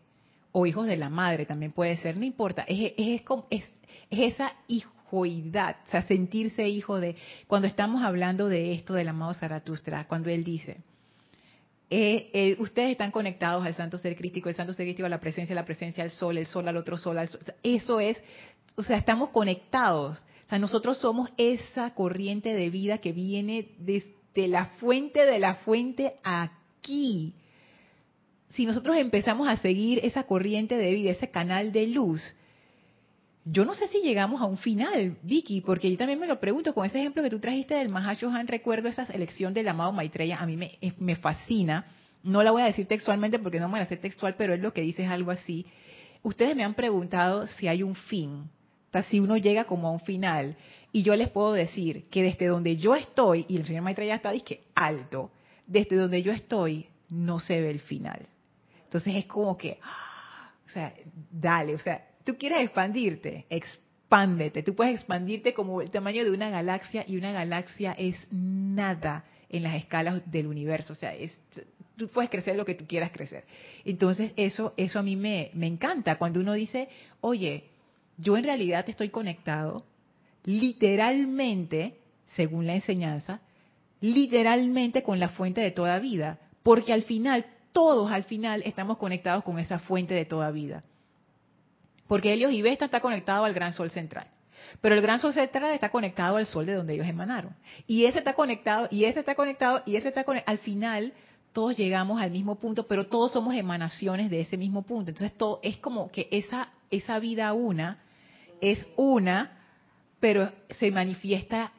[0.53, 3.65] o hijos de la Madre también puede ser, no importa, es, es, es,
[4.11, 4.53] es esa
[5.19, 10.45] o sea, sentirse hijo de, cuando estamos hablando de esto del amado Zaratustra, cuando él
[10.45, 10.79] dice,
[11.93, 15.21] eh, eh, ustedes están conectados al santo ser crístico, el santo ser crístico a la
[15.21, 17.19] presencia, la presencia al sol, el sol al otro sol,
[17.65, 18.23] eso es,
[18.77, 20.25] o sea, estamos conectados.
[20.47, 25.57] O sea, nosotros somos esa corriente de vida que viene desde la fuente de la
[25.57, 27.35] fuente aquí.
[28.51, 32.35] Si nosotros empezamos a seguir esa corriente de vida, ese canal de luz,
[33.45, 36.75] yo no sé si llegamos a un final, Vicky, porque yo también me lo pregunto,
[36.75, 40.47] con ese ejemplo que tú trajiste del Mahashohan, recuerdo esa elección del amado Maitreya, a
[40.47, 41.87] mí me, fascina,
[42.23, 44.75] no la voy a decir textualmente porque no me la sé textual, pero es lo
[44.75, 45.67] que dice algo así.
[46.23, 48.51] Ustedes me han preguntado si hay un fin,
[49.09, 50.57] si uno llega como a un final,
[50.93, 54.33] y yo les puedo decir que desde donde yo estoy, y el señor Maitreya está,
[54.33, 55.31] dice alto,
[55.67, 58.27] desde donde yo estoy, no se ve el final.
[58.85, 60.53] Entonces es como que, ¡ah!
[60.67, 60.93] o sea,
[61.31, 64.63] dale, o sea, tú quieres expandirte, expándete.
[64.63, 69.63] Tú puedes expandirte como el tamaño de una galaxia y una galaxia es nada en
[69.63, 70.93] las escalas del universo.
[70.93, 71.37] O sea, es,
[71.97, 73.45] tú puedes crecer lo que tú quieras crecer.
[73.85, 76.89] Entonces, eso, eso a mí me, me encanta cuando uno dice,
[77.21, 77.65] oye,
[78.17, 79.85] yo en realidad estoy conectado
[80.45, 83.41] literalmente, según la enseñanza,
[84.01, 86.39] literalmente con la fuente de toda vida.
[86.63, 90.83] Porque al final, todos al final estamos conectados con esa fuente de toda vida.
[92.11, 94.27] Porque Helios y Vesta está conectado al gran sol central.
[94.81, 97.55] Pero el gran sol central está conectado al sol de donde ellos emanaron.
[97.87, 100.51] Y ese está conectado, y ese está conectado, y ese está conectado.
[100.51, 101.13] Al final,
[101.53, 105.13] todos llegamos al mismo punto, pero todos somos emanaciones de ese mismo punto.
[105.13, 107.99] Entonces, todo es como que esa, esa vida una
[108.61, 109.61] es una,
[110.19, 111.71] pero se manifiesta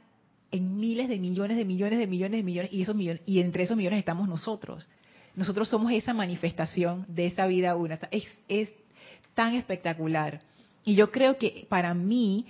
[0.50, 3.64] en miles de millones de millones de millones de millones, y, esos millones, y entre
[3.64, 4.88] esos millones estamos nosotros.
[5.36, 8.00] Nosotros somos esa manifestación de esa vida una.
[8.12, 8.72] Es, es
[9.42, 10.40] tan espectacular.
[10.84, 12.46] Y yo creo que para mí,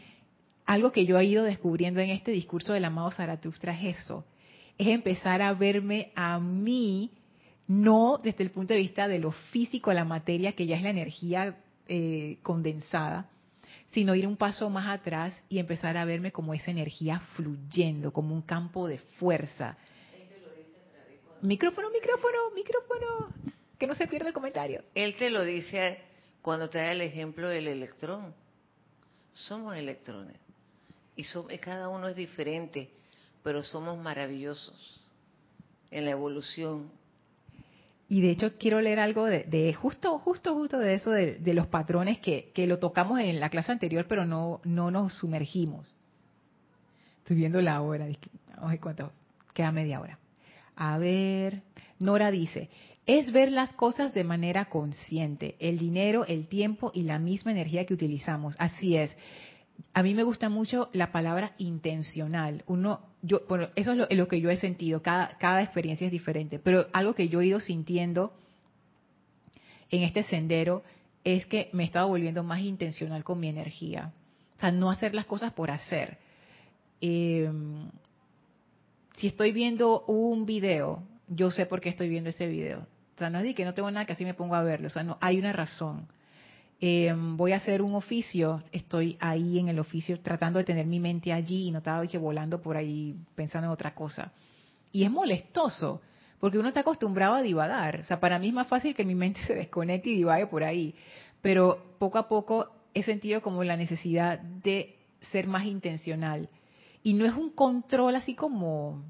[0.65, 4.25] algo que yo he ido descubriendo en este discurso del amado Zaratustra es eso,
[4.77, 7.11] es empezar a verme a mí,
[7.65, 10.89] no desde el punto de vista de lo físico, la materia, que ya es la
[10.89, 11.55] energía
[11.87, 13.29] eh, condensada,
[13.91, 18.35] sino ir un paso más atrás y empezar a verme como esa energía fluyendo, como
[18.35, 19.77] un campo de fuerza.
[21.41, 23.33] Micrófono, micrófono, micrófono,
[23.79, 24.83] que no se pierda el comentario.
[24.93, 26.10] Él te lo dice
[26.41, 28.33] cuando te da el ejemplo del electrón.
[29.33, 30.35] Somos electrones.
[31.15, 31.23] Y
[31.59, 32.89] cada uno es diferente,
[33.43, 35.01] pero somos maravillosos
[35.91, 36.89] en la evolución.
[38.07, 42.19] Y de hecho quiero leer algo de, justo, justo, justo de eso, de, los patrones
[42.19, 45.93] que, lo tocamos en la clase anterior, pero no, no nos sumergimos.
[47.19, 49.11] Estoy viendo la hora, ver cuánto,
[49.53, 50.17] queda media hora.
[50.75, 51.61] A ver,
[51.99, 52.69] Nora dice,
[53.05, 57.85] es ver las cosas de manera consciente, el dinero, el tiempo y la misma energía
[57.85, 58.55] que utilizamos.
[58.59, 59.15] Así es.
[59.93, 62.63] A mí me gusta mucho la palabra intencional.
[62.67, 65.01] Uno, yo, bueno, eso es lo, que yo he sentido.
[65.01, 68.33] Cada, cada experiencia es diferente, pero algo que yo he ido sintiendo
[69.89, 70.83] en este sendero
[71.23, 74.13] es que me he estado volviendo más intencional con mi energía.
[74.59, 76.17] sea, no hacer las cosas por hacer.
[77.01, 77.51] Eh,
[79.17, 82.79] si estoy viendo un video, yo sé por qué estoy viendo ese video.
[83.15, 84.87] O sea, no es de que no tengo nada que así me pongo a verlo.
[84.87, 86.07] O sea, no, hay una razón.
[86.79, 90.99] Eh, voy a hacer un oficio, estoy ahí en el oficio tratando de tener mi
[90.99, 94.31] mente allí y no estaba que volando por ahí pensando en otra cosa.
[94.91, 96.01] Y es molestoso,
[96.39, 97.99] porque uno está acostumbrado a divagar.
[97.99, 100.63] O sea, para mí es más fácil que mi mente se desconecte y divague por
[100.63, 100.95] ahí.
[101.41, 106.49] Pero poco a poco he sentido como la necesidad de ser más intencional.
[107.03, 109.03] Y no es un control así como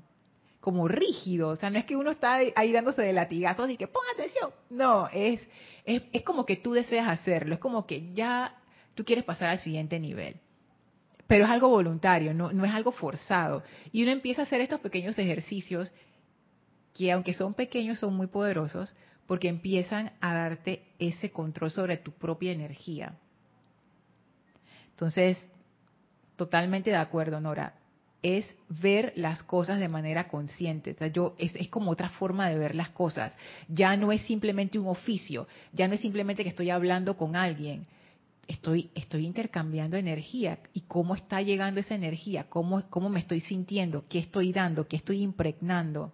[0.62, 3.88] como rígido, o sea, no es que uno está ahí dándose de latigazos y que
[3.88, 5.42] ponga atención, no, es,
[5.86, 8.56] es, es como que tú deseas hacerlo, es como que ya
[8.94, 10.36] tú quieres pasar al siguiente nivel.
[11.26, 13.64] Pero es algo voluntario, no, no es algo forzado.
[13.92, 15.92] Y uno empieza a hacer estos pequeños ejercicios
[16.94, 18.94] que aunque son pequeños son muy poderosos
[19.26, 23.18] porque empiezan a darte ese control sobre tu propia energía.
[24.92, 25.44] Entonces,
[26.36, 27.81] totalmente de acuerdo, Nora
[28.24, 30.92] es ver las cosas de manera consciente.
[30.92, 33.36] O sea, yo, es, como otra forma de ver las cosas.
[33.68, 37.84] Ya no es simplemente un oficio, ya no es simplemente que estoy hablando con alguien.
[38.48, 40.60] Estoy, estoy intercambiando energía.
[40.74, 42.46] ¿Y cómo está llegando esa energía?
[42.50, 44.06] ¿Cómo, ¿Cómo me estoy sintiendo?
[44.08, 44.88] ¿Qué estoy dando?
[44.88, 46.12] ¿Qué estoy impregnando?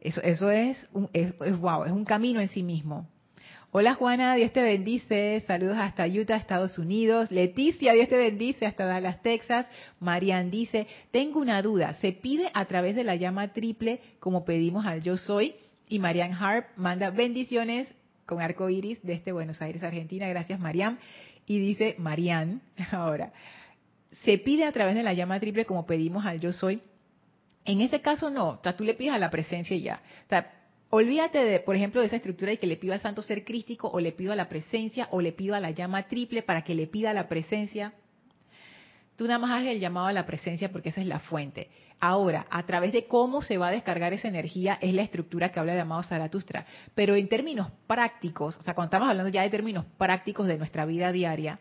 [0.00, 3.08] Eso, eso es, un, es, wow, es un camino en sí mismo.
[3.76, 5.42] Hola Juana, Dios te bendice.
[5.48, 7.32] Saludos hasta Utah, Estados Unidos.
[7.32, 9.66] Leticia, Dios te bendice hasta Dallas, Texas.
[9.98, 11.94] Marian dice, tengo una duda.
[11.94, 15.56] ¿Se pide a través de la llama triple como pedimos al yo soy?
[15.88, 17.92] Y Marian Harp manda bendiciones
[18.26, 20.28] con arco iris desde Buenos Aires, Argentina.
[20.28, 21.00] Gracias, Marian.
[21.44, 23.32] Y dice Marian, ahora,
[24.22, 26.80] ¿se pide a través de la llama triple como pedimos al yo soy?
[27.64, 30.00] En este caso no, o sea, tú le pides a la presencia y ya.
[30.26, 30.48] O sea,
[30.90, 33.88] Olvídate de, por ejemplo, de esa estructura de que le pido al santo ser crístico
[33.88, 36.74] o le pido a la presencia o le pido a la llama triple para que
[36.74, 37.94] le pida la presencia.
[39.16, 41.68] Tú nada más haces el llamado a la presencia porque esa es la fuente.
[42.00, 45.60] Ahora, a través de cómo se va a descargar esa energía es la estructura que
[45.60, 46.66] habla el llamado Zaratustra.
[46.94, 50.84] Pero en términos prácticos, o sea, cuando estamos hablando ya de términos prácticos de nuestra
[50.84, 51.60] vida diaria,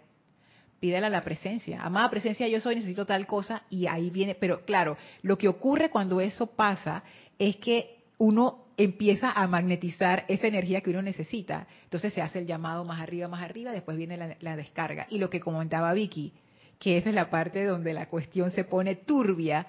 [0.80, 1.82] pídele a la presencia.
[1.82, 4.36] Amada presencia, yo soy, necesito tal cosa y ahí viene.
[4.36, 7.04] Pero claro, lo que ocurre cuando eso pasa
[7.38, 11.68] es que uno empieza a magnetizar esa energía que uno necesita.
[11.84, 15.08] Entonces se hace el llamado más arriba, más arriba, después viene la, descarga.
[15.10, 16.34] Y lo que comentaba Vicky,
[16.80, 19.68] que esa es la parte donde la cuestión se pone turbia,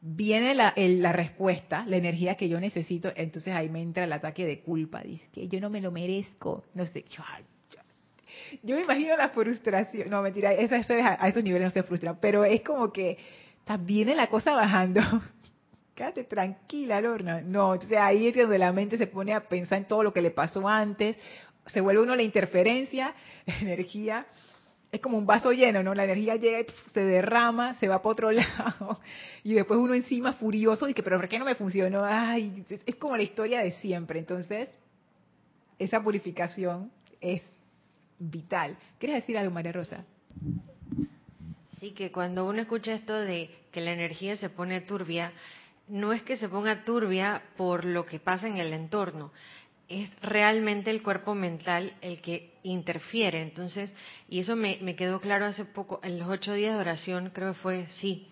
[0.00, 4.44] viene la, la, respuesta, la energía que yo necesito, entonces ahí me entra el ataque
[4.44, 7.04] de culpa, dice que yo no me lo merezco, no sé,
[8.62, 12.44] yo, me imagino la frustración, no mentira, a, a estos niveles no se frustra, pero
[12.44, 13.18] es como que
[13.80, 15.00] viene la cosa bajando
[15.94, 17.40] quédate tranquila, Lorna.
[17.40, 20.22] No, entonces ahí es donde la mente se pone a pensar en todo lo que
[20.22, 21.16] le pasó antes,
[21.66, 23.14] se vuelve uno la interferencia,
[23.46, 24.26] la energía,
[24.90, 25.94] es como un vaso lleno, ¿no?
[25.94, 29.00] La energía llega y se derrama, se va para otro lado,
[29.42, 32.04] y después uno encima furioso, dice, pero ¿por qué no me funcionó?
[32.04, 34.18] Ay, es como la historia de siempre.
[34.18, 34.68] Entonces,
[35.78, 37.42] esa purificación es
[38.18, 38.76] vital.
[38.98, 40.04] ¿Quieres decir algo, María Rosa?
[41.80, 45.32] Sí, que cuando uno escucha esto de que la energía se pone turbia,
[45.92, 49.30] no es que se ponga turbia por lo que pasa en el entorno,
[49.90, 53.42] es realmente el cuerpo mental el que interfiere.
[53.42, 53.92] Entonces,
[54.26, 57.52] y eso me, me, quedó claro hace poco, en los ocho días de oración, creo
[57.52, 58.26] que fue, sí,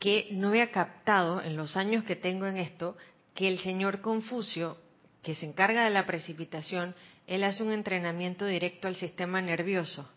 [0.00, 2.96] que no había captado en los años que tengo en esto
[3.36, 4.78] que el señor Confucio,
[5.22, 6.96] que se encarga de la precipitación,
[7.28, 10.10] él hace un entrenamiento directo al sistema nervioso,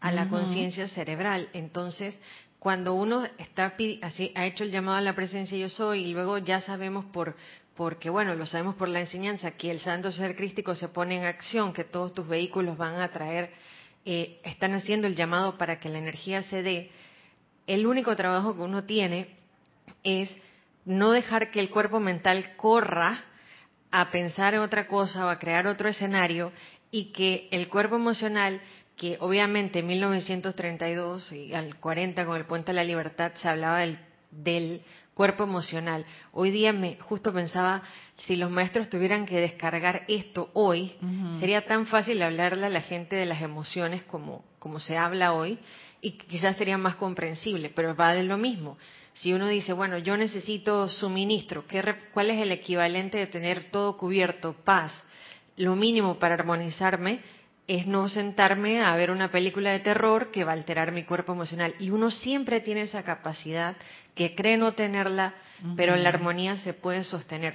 [0.00, 1.48] a la conciencia cerebral.
[1.52, 2.18] Entonces,
[2.60, 6.38] cuando uno está así ha hecho el llamado a la presencia yo soy y luego
[6.38, 7.34] ya sabemos por
[7.74, 11.24] porque bueno lo sabemos por la enseñanza que el santo ser crístico se pone en
[11.24, 13.50] acción que todos tus vehículos van a traer
[14.04, 16.90] eh, están haciendo el llamado para que la energía se dé
[17.66, 19.36] el único trabajo que uno tiene
[20.04, 20.30] es
[20.84, 23.24] no dejar que el cuerpo mental corra
[23.90, 26.52] a pensar en otra cosa o a crear otro escenario
[26.90, 28.60] y que el cuerpo emocional
[29.00, 33.78] que obviamente en 1932 y al 40 con el Puente de la Libertad se hablaba
[33.78, 33.98] del,
[34.30, 34.82] del
[35.14, 36.04] cuerpo emocional.
[36.32, 37.82] Hoy día me justo pensaba,
[38.18, 40.96] si los maestros tuvieran que descargar esto hoy,
[41.38, 45.58] sería tan fácil hablarle a la gente de las emociones como, como se habla hoy
[46.02, 48.76] y quizás sería más comprensible, pero va de lo mismo.
[49.14, 51.82] Si uno dice, bueno, yo necesito suministro, ¿qué,
[52.12, 54.92] ¿cuál es el equivalente de tener todo cubierto, paz,
[55.56, 57.39] lo mínimo para armonizarme?
[57.70, 61.34] Es no sentarme a ver una película de terror que va a alterar mi cuerpo
[61.34, 61.72] emocional.
[61.78, 63.76] Y uno siempre tiene esa capacidad,
[64.16, 65.34] que cree no tenerla,
[65.76, 67.54] pero la armonía se puede sostener.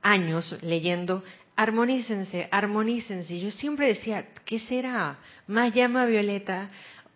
[0.00, 1.24] Años leyendo,
[1.56, 3.40] armonícense, armonícense.
[3.40, 5.18] Yo siempre decía, ¿qué será?
[5.48, 6.68] Más llama violeta,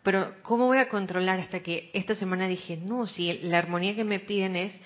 [0.02, 4.02] pero ¿cómo voy a controlar hasta que esta semana dije, no, si la armonía que
[4.02, 4.80] me piden es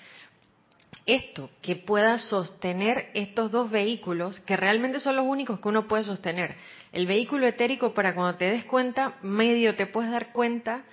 [1.07, 6.03] esto, que pueda sostener estos dos vehículos, que realmente son los únicos que uno puede
[6.03, 6.55] sostener.
[6.91, 10.83] El vehículo etérico, para cuando te des cuenta, medio te puedes dar cuenta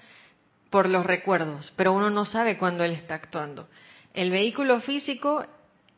[0.71, 3.69] por los recuerdos, pero uno no sabe cuándo él está actuando.
[4.15, 5.45] El vehículo físico,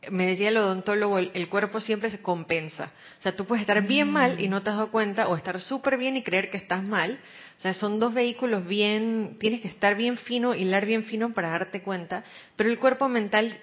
[0.09, 2.91] me decía el odontólogo, el, cuerpo siempre se compensa.
[3.19, 5.59] O sea, tú puedes estar bien mal y no te has dado cuenta, o estar
[5.59, 7.19] súper bien y creer que estás mal.
[7.57, 11.49] O sea, son dos vehículos bien, tienes que estar bien fino, hilar bien fino para
[11.49, 12.23] darte cuenta,
[12.55, 13.59] pero el cuerpo mental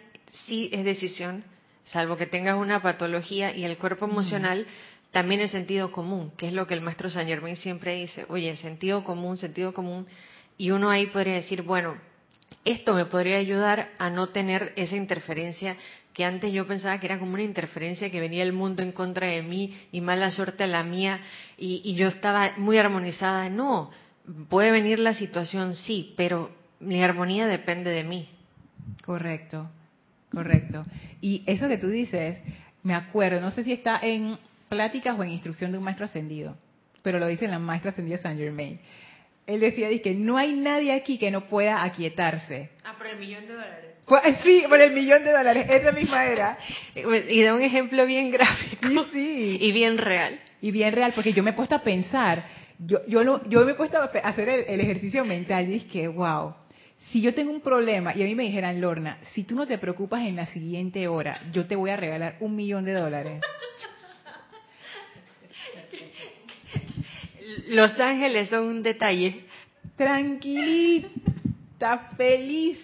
[0.47, 1.45] sí es decisión,
[1.85, 4.67] salvo que tengas una patología y el cuerpo emocional
[5.13, 8.57] también es sentido común, que es lo que el maestro Saint Germain siempre dice, oye,
[8.57, 10.07] sentido común, sentido común,
[10.59, 11.97] y uno ahí podría decir, bueno,
[12.65, 15.77] esto me podría ayudar a no tener esa interferencia
[16.13, 19.27] que antes yo pensaba que era como una interferencia que venía el mundo en contra
[19.27, 21.21] de mí y mala suerte a la mía
[21.59, 23.49] y, y yo estaba muy armonizada.
[23.49, 23.91] No,
[24.49, 28.29] puede venir la situación, sí, pero mi armonía depende de mí.
[29.05, 29.69] Correcto.
[30.35, 30.85] Correcto.
[31.21, 32.39] Y eso que tú dices,
[32.83, 36.57] me acuerdo, no sé si está en pláticas o en instrucción de un maestro ascendido,
[37.03, 38.79] pero lo dice la maestra ascendida Saint Germain.
[39.47, 42.71] Él decía que no hay nadie aquí que no pueda aquietarse.
[42.83, 43.91] Ah, por el millón de dólares.
[44.43, 46.59] Sí, por el millón de dólares, esa misma era.
[46.95, 48.89] Y da un ejemplo bien gráfico.
[48.89, 49.57] Sí, sí.
[49.61, 50.41] Y bien real.
[50.63, 52.47] Y bien real, porque yo me he puesto a pensar,
[52.79, 55.85] yo, yo, lo, yo me he puesto a hacer el, el ejercicio mental y es
[55.85, 56.55] que, wow,
[57.11, 59.77] si yo tengo un problema y a mí me dijeran, Lorna, si tú no te
[59.79, 63.43] preocupas en la siguiente hora, yo te voy a regalar un millón de dólares.
[67.69, 69.45] Los ángeles son un detalle.
[69.97, 71.11] Tranquilita,
[72.17, 72.79] feliz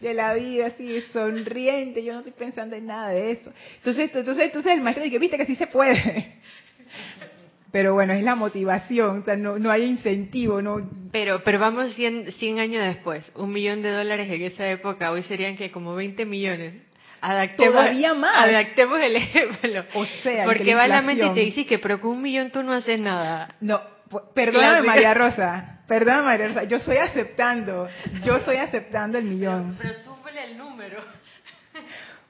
[0.00, 3.52] de la vida, así sonriente, yo no estoy pensando en nada de eso.
[3.76, 6.40] Entonces, entonces, entonces el maestro dice, viste que sí se puede.
[7.72, 10.76] Pero bueno, es la motivación, o sea, no, no hay incentivo, no.
[11.10, 15.22] Pero, pero vamos 100, 100 años después, un millón de dólares en esa época, hoy
[15.22, 16.74] serían que como 20 millones.
[17.22, 18.44] Adaptemos, Todavía más.
[18.44, 19.84] Adaptemos el ejemplo.
[19.94, 22.62] O sea, porque va la mente y te dice que, pero con un millón tú
[22.62, 23.54] no haces nada.
[23.60, 23.80] No,
[24.34, 27.88] perdóname María Rosa, perdóname María Rosa, yo estoy aceptando,
[28.22, 29.78] yo estoy aceptando el millón.
[29.80, 30.98] Pero, pero el número.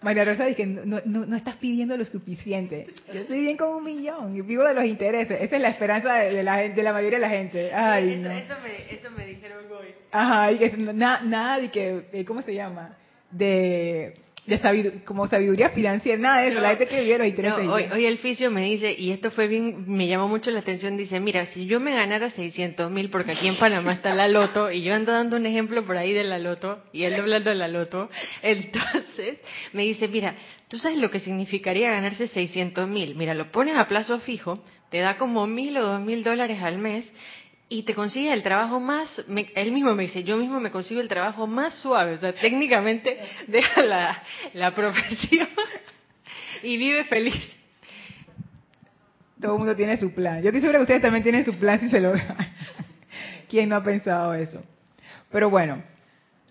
[0.03, 2.89] María Rosa dice que no, no, no, estás pidiendo lo suficiente.
[3.13, 5.41] Yo estoy bien con un millón y vivo de los intereses.
[5.41, 7.73] Esa es la esperanza de, la, de la mayoría de la gente.
[7.73, 9.89] Ay, eso, eso, me, eso me dijeron hoy.
[10.11, 12.97] Ajá, y que nada de que, ¿cómo se llama?
[13.31, 14.15] De
[14.47, 17.69] de como sabiduría financiera, nada de eso, la gente que vive los intereses.
[17.69, 20.97] hoy, hoy, el fisio me dice, y esto fue bien, me llamó mucho la atención,
[20.97, 24.73] dice, mira, si yo me ganara 600 mil, porque aquí en Panamá está la loto,
[24.73, 27.57] y yo ando dando un ejemplo por ahí de la loto, y él hablando de
[27.57, 28.11] la loto,
[28.43, 29.39] entonces
[29.73, 30.35] me dice, mira,
[30.67, 33.15] ¿tú sabes lo que significaría ganarse 600 mil?
[33.15, 36.79] Mira, lo pones a plazo fijo, te da como mil o dos mil dólares al
[36.79, 37.11] mes,
[37.73, 41.09] y te consigue el trabajo más, él mismo me dice, yo mismo me consigo el
[41.09, 45.49] trabajo más suave, o sea, técnicamente deja la, la profesión
[46.63, 47.35] y vive feliz.
[49.41, 50.43] Todo el mundo tiene su plan.
[50.43, 52.13] Yo estoy segura que ustedes también tienen su plan si se lo
[53.49, 54.63] ¿Quién no ha pensado eso?
[55.31, 55.83] Pero bueno,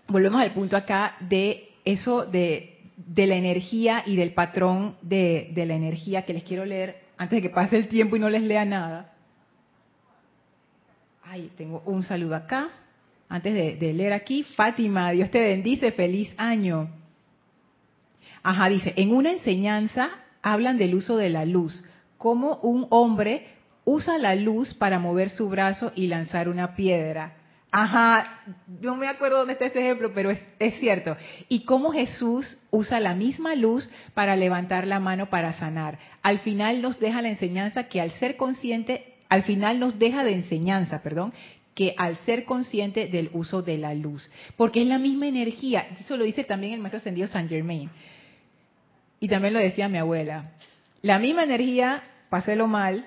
[0.08, 5.66] volvemos al punto acá de eso de, de la energía y del patrón de, de
[5.66, 8.42] la energía que les quiero leer antes de que pase el tiempo y no les
[8.42, 9.11] lea nada
[11.34, 12.68] Ay, tengo un saludo acá.
[13.26, 16.90] Antes de, leer aquí, Fátima, Dios te bendice, feliz año.
[18.42, 20.10] Ajá, dice, en una enseñanza
[20.42, 21.82] hablan del uso de la luz,
[22.18, 23.46] cómo un hombre
[23.86, 27.38] usa la luz para mover su brazo y lanzar una piedra.
[27.70, 28.42] Ajá,
[28.82, 31.16] no me acuerdo dónde está este ejemplo, pero es, es, cierto.
[31.48, 35.98] Y cómo Jesús usa la misma luz para levantar la mano para sanar.
[36.20, 40.34] Al final nos deja la enseñanza que al ser consciente al final nos deja de
[40.34, 41.32] enseñanza, perdón,
[41.74, 46.18] que al ser consciente del uso de la luz, porque es la misma energía, eso
[46.18, 47.88] lo dice también el maestro ascendido Saint Germain,
[49.20, 50.50] y también lo decía mi abuela,
[51.00, 53.06] la misma energía para hacerlo mal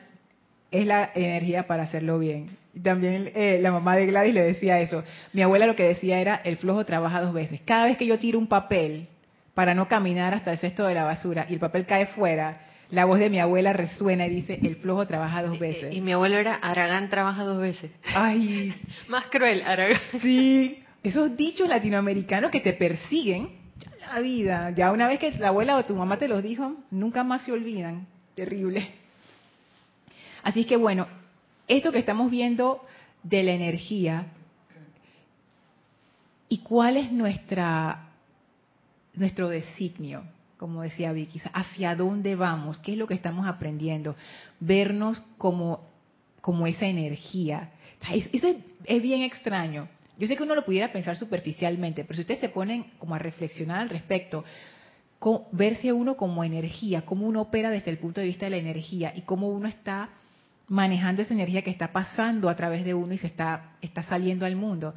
[0.72, 2.58] es la energía para hacerlo bien.
[2.74, 5.04] Y también eh, la mamá de Gladys le decía eso.
[5.32, 7.62] Mi abuela lo que decía era, el flojo trabaja dos veces.
[7.66, 9.10] Cada vez que yo tiro un papel
[9.54, 12.62] para no caminar hasta el cesto de la basura y el papel cae fuera,
[12.92, 15.94] la voz de mi abuela resuena y dice, el flojo trabaja dos veces.
[15.94, 17.92] Y, mi abuelo era, Aragán trabaja dos veces.
[18.14, 18.76] Ay.
[19.08, 20.00] Más cruel, Aragán.
[20.22, 23.50] Sí, esos dichos latinoamericanos que te persiguen
[24.00, 24.72] la vida.
[24.72, 27.52] Ya una vez que la abuela o tu mamá te los dijo, nunca más se
[27.52, 28.08] olvidan.
[28.36, 28.90] Terrible.
[30.44, 31.08] Así es que bueno,
[31.68, 32.86] esto que estamos viendo
[33.24, 34.28] de la energía
[36.48, 38.10] y cuál es nuestra
[39.16, 40.24] nuestro designio
[40.58, 44.16] como decía Vicky, hacia dónde vamos, qué es lo que estamos aprendiendo,
[44.60, 45.82] vernos como,
[46.42, 47.72] como esa energía.
[48.12, 49.88] Eso es, bien extraño.
[50.18, 53.20] Yo sé que uno lo pudiera pensar superficialmente, pero si ustedes se ponen como a
[53.20, 54.46] reflexionar al respecto,
[55.52, 59.12] verse uno como energía, cómo uno opera desde el punto de vista de la energía
[59.16, 60.10] y cómo uno está
[60.68, 64.46] manejando esa energía que está pasando a través de uno y se está, está saliendo
[64.46, 64.94] al mundo,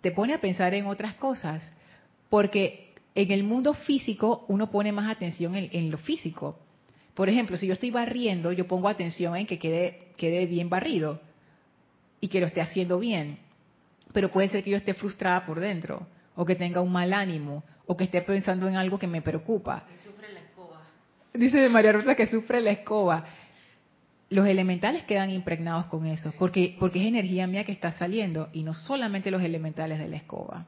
[0.00, 1.72] te pone a pensar en otras cosas,
[2.28, 2.85] porque
[3.16, 6.58] en el mundo físico uno pone más atención en, lo físico.
[7.14, 11.18] Por ejemplo, si yo estoy barriendo, yo pongo atención en que quede, quede bien barrido
[12.20, 13.38] y que lo esté haciendo bien.
[14.12, 17.64] Pero puede ser que yo esté frustrada por dentro, o que tenga un mal ánimo,
[17.86, 19.84] o que esté pensando en algo que me preocupa.
[20.04, 20.82] sufre la escoba.
[21.32, 23.24] Dice María Rosa que sufre la escoba.
[24.28, 28.62] Los elementales quedan impregnados con eso, porque, porque es energía mía que está saliendo, y
[28.62, 30.66] no solamente los elementales de la escoba.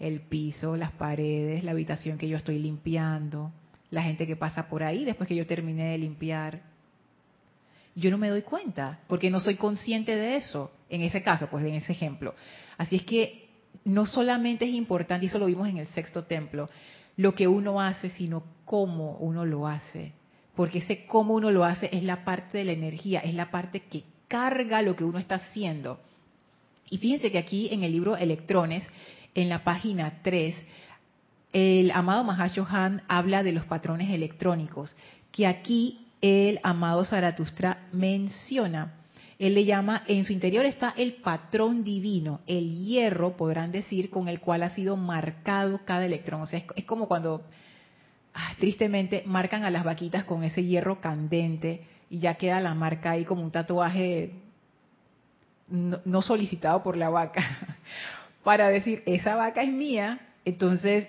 [0.00, 0.76] El piso.
[0.76, 3.52] Las paredes, la habitación que yo estoy limpiando,
[3.90, 6.62] la gente que pasa por ahí después que yo terminé de limpiar.
[7.94, 11.64] Yo no me doy cuenta, porque no soy consciente de eso, en ese caso, pues
[11.64, 12.34] en ese ejemplo.
[12.76, 13.48] Así es que
[13.84, 16.68] no solamente es importante, y eso lo vimos en el sexto templo,
[17.16, 20.12] lo que uno hace, sino cómo uno lo hace.
[20.56, 23.80] Porque ese cómo uno lo hace es la parte de la energía, es la parte
[23.80, 26.00] que carga lo que uno está haciendo.
[26.90, 28.84] Y fíjense que aquí en el libro Electrones,
[29.34, 30.56] en la página 3,
[31.52, 32.28] el amado
[32.68, 34.96] Han habla de los patrones electrónicos,
[35.32, 38.94] que aquí el amado Zaratustra menciona
[39.38, 44.28] él le llama, en su interior está el patrón divino, el hierro, podrán decir, con
[44.28, 46.42] el cual ha sido marcado cada electrón.
[46.42, 47.42] O sea, es, como cuando,
[48.32, 53.10] ah, tristemente, marcan a las vaquitas con ese hierro candente y ya queda la marca
[53.10, 54.32] ahí como un tatuaje
[55.66, 57.42] no solicitado por la vaca,
[58.44, 61.08] para decir, esa vaca es mía, entonces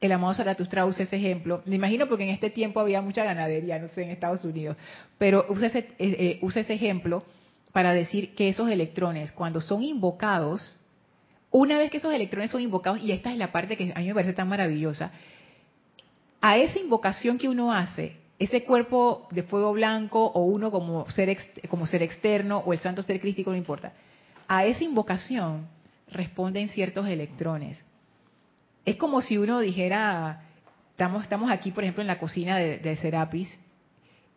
[0.00, 1.62] el amado Zaratustra usa ese ejemplo.
[1.64, 4.76] Me imagino porque en este tiempo había mucha ganadería, no sé, en Estados Unidos,
[5.18, 7.22] pero usa ese, eh, eh, usa ese ejemplo
[7.70, 10.76] para decir que esos electrones, cuando son invocados,
[11.50, 14.06] una vez que esos electrones son invocados, y esta es la parte que a mí
[14.08, 15.12] me parece tan maravillosa,
[16.40, 21.36] a esa invocación que uno hace, ese cuerpo de fuego blanco o uno como ser,
[21.68, 23.92] como ser externo o el santo ser crístico, no importa,
[24.48, 25.68] a esa invocación
[26.12, 27.84] responden ciertos electrones
[28.84, 30.42] es como si uno dijera,
[30.96, 33.48] estamos, aquí, por ejemplo, en la cocina de, Serapis,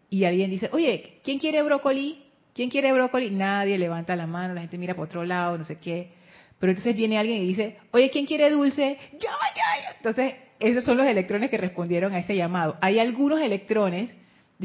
[0.10, 2.24] y alguien dice, oye, ¿quién quiere brócoli?
[2.54, 3.32] ¿Quién quiere brócoli?
[3.32, 6.12] Nadie levanta la mano, la gente mira por otro lado, no sé qué.
[6.60, 8.98] Pero entonces viene alguien y dice, oye, ¿quién quiere dulce?
[9.14, 9.96] Yo, yo, yo.
[9.98, 12.78] Entonces, esos son los electrones que respondieron a ese llamado.
[12.82, 14.16] Hay algunos electrones,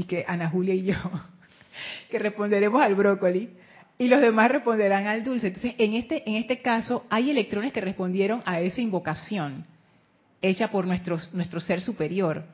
[0.08, 0.94] que Ana Julia y yo,
[2.10, 3.50] que responderemos al brócoli,
[4.00, 5.48] y los demás responderán al dulce.
[5.48, 9.66] Entonces, en este, en este caso, hay electrones que respondieron a esa invocación
[10.40, 12.46] hecha por nuestro, nuestro ser superior.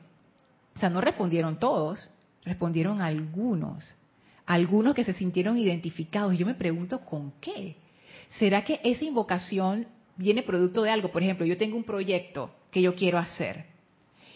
[0.75, 2.11] O sea, no respondieron todos,
[2.43, 3.95] respondieron algunos.
[4.45, 6.37] Algunos que se sintieron identificados.
[6.37, 7.77] Yo me pregunto, ¿con qué?
[8.39, 9.87] ¿Será que esa invocación
[10.17, 11.13] viene producto de algo?
[11.13, 13.67] Por ejemplo, yo tengo un proyecto que yo quiero hacer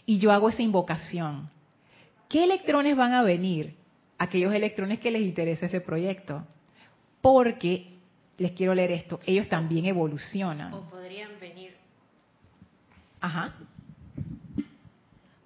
[0.05, 1.49] y yo hago esa invocación.
[2.29, 3.75] ¿Qué electrones van a venir?
[4.17, 6.45] Aquellos electrones que les interesa ese proyecto
[7.21, 7.99] porque,
[8.37, 10.73] les quiero leer esto, ellos también evolucionan.
[10.73, 11.75] O podrían venir.
[13.19, 13.53] Ajá.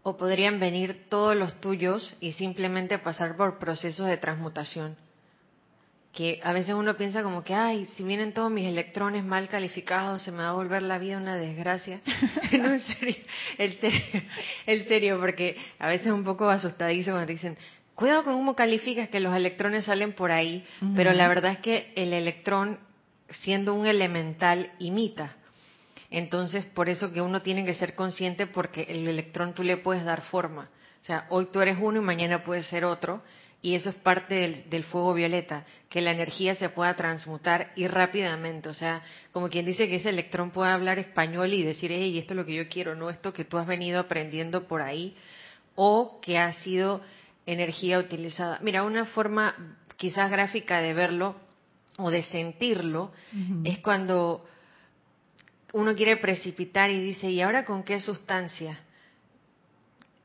[0.03, 4.95] O podrían venir todos los tuyos y simplemente pasar por procesos de transmutación.
[6.13, 10.21] Que a veces uno piensa como que, ay, si vienen todos mis electrones mal calificados,
[10.21, 11.99] se me va a volver la vida una desgracia.
[12.53, 13.17] no, en serio,
[13.57, 14.21] en serio,
[14.65, 17.57] en serio, porque a veces es un poco asustadizo cuando dicen,
[17.95, 20.63] cuidado con cómo calificas que los electrones salen por ahí,
[20.95, 22.79] pero la verdad es que el electrón,
[23.29, 25.35] siendo un elemental, imita.
[26.11, 30.03] Entonces, por eso que uno tiene que ser consciente porque el electrón tú le puedes
[30.03, 30.69] dar forma.
[31.01, 33.23] O sea, hoy tú eres uno y mañana puedes ser otro.
[33.61, 37.87] Y eso es parte del, del, fuego violeta, que la energía se pueda transmutar y
[37.87, 38.69] rápidamente.
[38.69, 42.33] O sea, como quien dice que ese electrón puede hablar español y decir, hey, esto
[42.33, 45.15] es lo que yo quiero, no esto que tú has venido aprendiendo por ahí,
[45.73, 47.01] o que ha sido
[47.45, 48.59] energía utilizada.
[48.61, 51.35] Mira, una forma quizás gráfica de verlo
[51.97, 53.11] o de sentirlo
[53.63, 54.45] es cuando
[55.73, 58.79] uno quiere precipitar y dice, ¿y ahora con qué sustancia?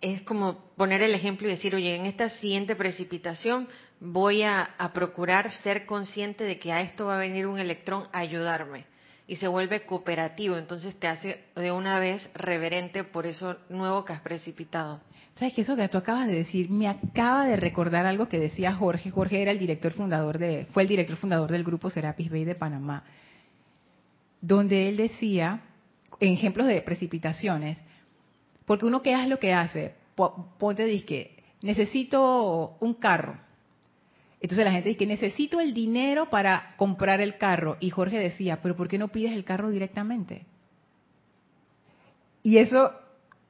[0.00, 3.68] Es como poner el ejemplo y decir, oye, en esta siguiente precipitación
[4.00, 8.08] voy a, a procurar ser consciente de que a esto va a venir un electrón
[8.12, 8.89] a ayudarme
[9.30, 14.12] y se vuelve cooperativo, entonces te hace de una vez reverente por eso nuevo que
[14.12, 15.00] has precipitado.
[15.36, 18.74] ¿Sabes que eso que tú acabas de decir me acaba de recordar algo que decía
[18.74, 19.12] Jorge?
[19.12, 22.56] Jorge era el director fundador de, fue el director fundador del grupo Serapis Bay de
[22.56, 23.04] Panamá,
[24.40, 25.60] donde él decía,
[26.18, 27.78] en ejemplos de precipitaciones,
[28.64, 29.94] porque uno qué es lo que hace,
[30.58, 33.38] ponte disque, necesito un carro.
[34.40, 37.76] Entonces la gente dice que necesito el dinero para comprar el carro.
[37.80, 40.46] Y Jorge decía, pero ¿por qué no pides el carro directamente?
[42.42, 42.90] Y eso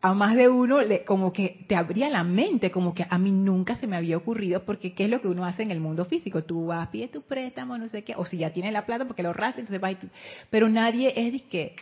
[0.03, 3.31] a más de uno le, como que te abría la mente, como que a mí
[3.31, 6.07] nunca se me había ocurrido, porque ¿qué es lo que uno hace en el mundo
[6.07, 6.43] físico?
[6.43, 9.23] Tú vas, pides tu préstamo, no sé qué, o si ya tienes la plata porque
[9.23, 10.09] lo ahorraste, entonces vas y tú,
[10.49, 11.77] Pero nadie es de que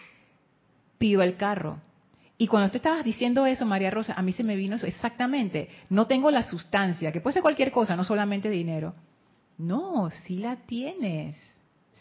[0.98, 1.78] pido el carro.
[2.41, 5.68] Y cuando tú estabas diciendo eso, María Rosa, a mí se me vino eso exactamente.
[5.91, 8.95] No tengo la sustancia, que puede ser cualquier cosa, no solamente dinero.
[9.59, 11.34] No, sí la tienes,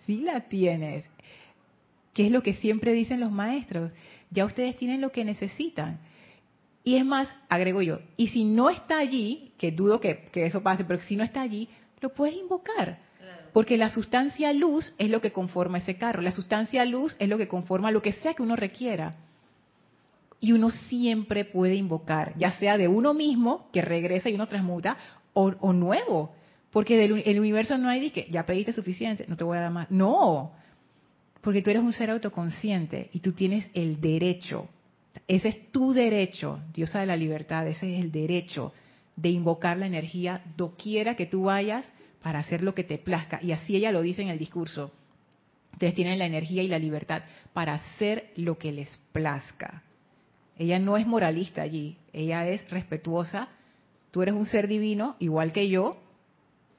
[0.05, 1.05] sí la tienes.
[2.13, 3.93] ¿Qué es lo que siempre dicen los maestros?
[4.29, 5.99] Ya ustedes tienen lo que necesitan.
[6.83, 10.61] Y es más, agrego yo, y si no está allí, que dudo que, que eso
[10.61, 11.67] pase, pero si no está allí,
[11.99, 12.99] lo puedes invocar.
[13.53, 16.21] Porque la sustancia luz es lo que conforma ese carro.
[16.21, 19.15] La sustancia luz es lo que conforma lo que sea que uno requiera
[20.39, 24.97] y uno siempre puede invocar, ya sea de uno mismo, que regresa y uno transmuta,
[25.33, 26.33] o, nuevo.
[26.71, 29.71] Porque del el universo no hay que ya pediste suficiente, no te voy a dar
[29.71, 29.89] más.
[29.89, 30.51] No,
[31.41, 34.67] porque tú eres un ser autoconsciente y tú tienes el derecho,
[35.27, 38.73] ese es tu derecho, diosa de la libertad, ese es el derecho
[39.15, 43.39] de invocar la energía doquiera que tú vayas para hacer lo que te plazca.
[43.41, 44.91] Y así ella lo dice en el discurso.
[45.73, 47.23] Ustedes tienen la energía y la libertad
[47.53, 49.83] para hacer lo que les plazca.
[50.57, 53.49] Ella no es moralista allí, ella es respetuosa.
[54.11, 55.97] Tú eres un ser divino, igual que yo,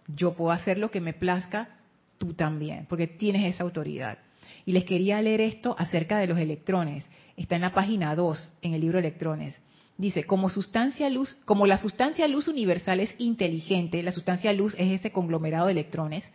[0.08, 1.78] yo puedo hacer lo que me plazca,
[2.18, 4.18] tú también, porque tienes esa autoridad.
[4.64, 7.06] Y les quería leer esto acerca de los electrones.
[7.36, 9.60] Está en la página 2, en el libro Electrones.
[9.96, 14.92] Dice, como sustancia luz, como la sustancia luz universal es inteligente, la sustancia luz es
[14.92, 16.32] ese conglomerado de electrones,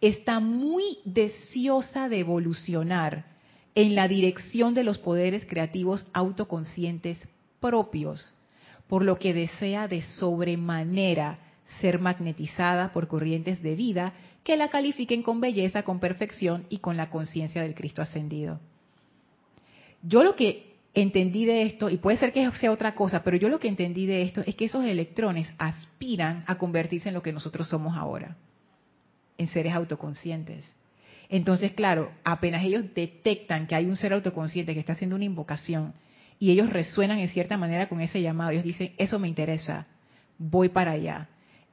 [0.00, 3.29] está muy deseosa de evolucionar
[3.74, 7.20] en la dirección de los poderes creativos autoconscientes
[7.60, 8.34] propios,
[8.88, 11.38] por lo que desea de sobremanera
[11.80, 14.12] ser magnetizada por corrientes de vida
[14.42, 18.58] que la califiquen con belleza, con perfección y con la conciencia del Cristo ascendido.
[20.02, 23.48] Yo lo que entendí de esto, y puede ser que sea otra cosa, pero yo
[23.48, 27.32] lo que entendí de esto es que esos electrones aspiran a convertirse en lo que
[27.32, 28.36] nosotros somos ahora,
[29.38, 30.72] en seres autoconscientes.
[31.30, 35.94] Entonces, claro, apenas ellos detectan que hay un ser autoconsciente que está haciendo una invocación
[36.40, 39.86] y ellos resuenan en cierta manera con ese llamado, ellos dicen, eso me interesa,
[40.38, 41.28] voy para allá.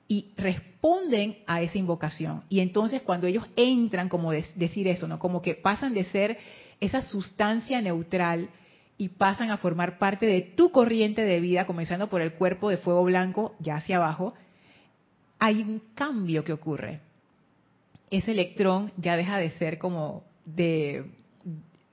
[0.08, 2.44] Y responden a esa invocación.
[2.50, 5.18] Y entonces cuando ellos entran, como decir eso, ¿no?
[5.18, 6.38] Como que pasan de ser
[6.80, 8.50] esa sustancia neutral
[8.98, 12.78] y pasan a formar parte de tu corriente de vida, comenzando por el cuerpo de
[12.78, 14.36] fuego blanco, ya hacia abajo,
[15.40, 17.07] hay un cambio que ocurre
[18.10, 21.06] ese electrón ya deja de ser como de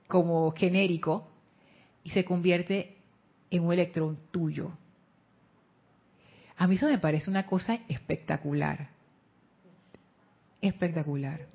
[0.07, 1.27] como genérico
[2.03, 2.97] y se convierte
[3.49, 4.71] en un electrón tuyo.
[6.57, 8.89] A mí eso me parece una cosa espectacular.
[10.61, 11.47] Espectacular.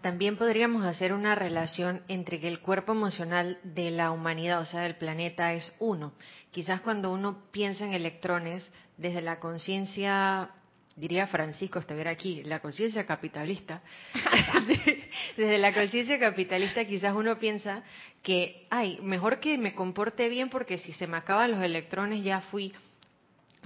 [0.00, 4.80] También podríamos hacer una relación entre que el cuerpo emocional de la humanidad, o sea,
[4.80, 6.14] del planeta, es uno.
[6.52, 10.52] Quizás cuando uno piensa en electrones, desde la conciencia
[10.98, 13.82] diría Francisco estuviera aquí, la conciencia capitalista.
[15.36, 17.82] Desde la conciencia capitalista quizás uno piensa
[18.22, 22.40] que, ay, mejor que me comporte bien porque si se me acaban los electrones ya
[22.40, 22.72] fui.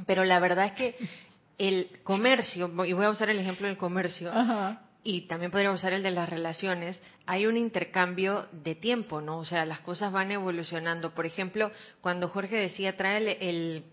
[0.07, 0.97] Pero la verdad es que
[1.59, 4.33] el comercio, y voy a usar el ejemplo del comercio,
[5.05, 9.39] y también podría usar el de las relaciones, hay un intercambio de tiempo, ¿no?
[9.39, 11.15] O sea, las cosas van evolucionando.
[11.15, 11.71] Por ejemplo,
[12.01, 13.85] cuando Jorge decía, trae el el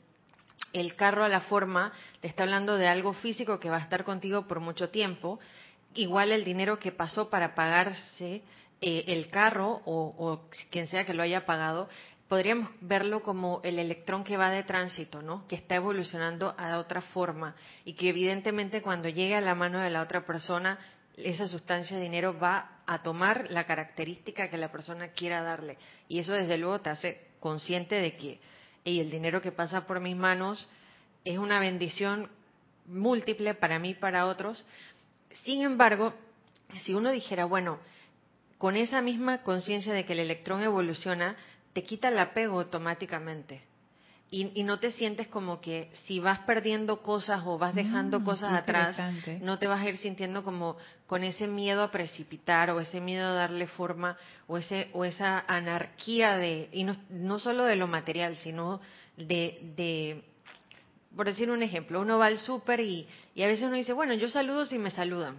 [0.96, 1.92] carro a la forma,
[2.22, 5.40] te está hablando de algo físico que va a estar contigo por mucho tiempo,
[5.94, 8.42] igual el dinero que pasó para pagarse
[8.82, 11.90] eh, el carro o, o, quien sea que lo haya pagado,
[12.28, 15.48] podríamos verlo como el electrón que va de tránsito, ¿no?
[15.48, 19.90] Que está evolucionando a otra forma y que evidentemente cuando llegue a la mano de
[19.90, 20.80] la otra persona,
[21.18, 25.78] esa sustancia de dinero va a tomar la característica que la persona quiera darle.
[26.08, 28.40] Y eso desde luego te hace consciente de que
[28.90, 30.68] y el dinero que pasa por mis manos
[31.26, 32.30] es una bendición
[32.86, 34.66] múltiple para mí y para otros.
[35.44, 36.14] Sin embargo,
[36.82, 37.80] si uno dijera, bueno,
[38.58, 41.36] con esa misma conciencia de que el electrón evoluciona,
[41.74, 43.69] te quita el apego automáticamente
[44.32, 48.54] y, no te sientes como que si vas perdiendo cosas o vas dejando mm, cosas
[48.54, 48.96] atrás,
[49.42, 50.78] no te vas a ir sintiendo como
[51.08, 55.44] con ese miedo a precipitar o ese miedo a darle forma o ese o esa
[55.48, 58.82] anarquía de y no, no solo de lo material, sino
[59.18, 60.24] de, de
[61.16, 64.14] por decir un ejemplo, uno va al súper y, y a veces uno dice, bueno,
[64.14, 65.38] yo saludo si me saludan.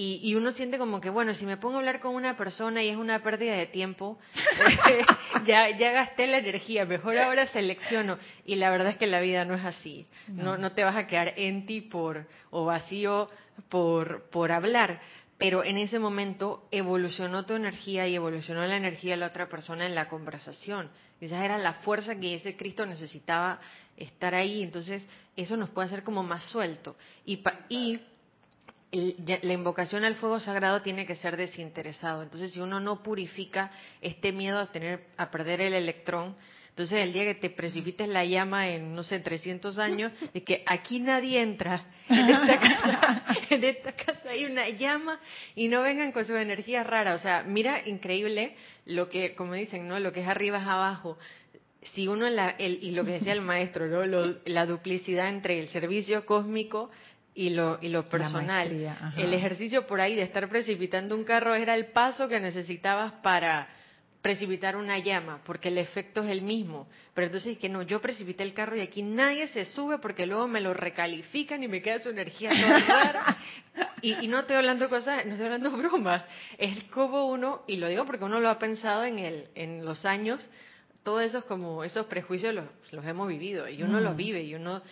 [0.00, 2.84] Y, y, uno siente como que, bueno, si me pongo a hablar con una persona
[2.84, 4.16] y es una pérdida de tiempo,
[5.44, 8.16] ya, ya gasté la energía, mejor ahora selecciono.
[8.44, 10.06] Y la verdad es que la vida no es así.
[10.28, 13.28] No, no te vas a quedar en ti por, o vacío
[13.68, 15.00] por, por hablar.
[15.36, 19.84] Pero en ese momento evolucionó tu energía y evolucionó la energía de la otra persona
[19.84, 20.90] en la conversación.
[21.20, 23.58] Esa era la fuerza que ese Cristo necesitaba
[23.96, 24.62] estar ahí.
[24.62, 26.94] Entonces, eso nos puede hacer como más suelto.
[27.24, 28.00] Y, y
[28.90, 32.22] la invocación al fuego sagrado tiene que ser desinteresado.
[32.22, 33.70] Entonces, si uno no purifica
[34.00, 36.34] este miedo a tener a perder el electrón,
[36.70, 40.62] entonces el día que te precipites la llama en no sé 300 años, de que
[40.64, 45.20] aquí nadie entra en esta casa, en esta casa hay una llama
[45.54, 47.20] y no vengan con sus energías raras.
[47.20, 48.54] O sea, mira increíble
[48.86, 51.18] lo que, como dicen, no, lo que es arriba es abajo
[51.82, 54.34] si uno la, el, y lo que decía el maestro, ¿no?
[54.44, 56.90] la duplicidad entre el servicio cósmico
[57.38, 58.68] y lo, y lo personal.
[59.16, 63.68] El ejercicio por ahí de estar precipitando un carro era el paso que necesitabas para
[64.20, 66.88] precipitar una llama, porque el efecto es el mismo.
[67.14, 70.26] Pero entonces es que no, yo precipité el carro y aquí nadie se sube porque
[70.26, 73.36] luego me lo recalifican y me queda su energía toda rara.
[74.02, 76.24] Y, y, no estoy hablando cosas, no estoy hablando bromas.
[76.56, 80.04] Es como uno, y lo digo porque uno lo ha pensado en, el, en los
[80.04, 80.44] años,
[81.04, 84.82] todos esos como esos prejuicios los, los hemos vivido y uno los vive y uno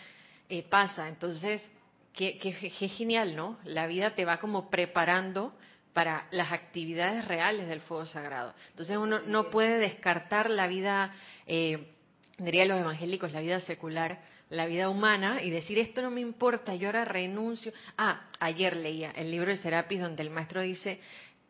[0.48, 1.08] eh, pasa.
[1.08, 1.68] Entonces,
[2.16, 2.52] Qué, qué,
[2.88, 3.58] genial, ¿no?
[3.64, 5.54] La vida te va como preparando
[5.92, 8.54] para las actividades reales del fuego sagrado.
[8.70, 11.14] Entonces uno no puede descartar la vida,
[11.46, 11.92] eh,
[12.38, 16.74] diría los evangélicos, la vida secular, la vida humana y decir esto no me importa,
[16.74, 17.72] yo ahora renuncio.
[17.98, 21.00] Ah, ayer leía el libro de Serapis donde el maestro dice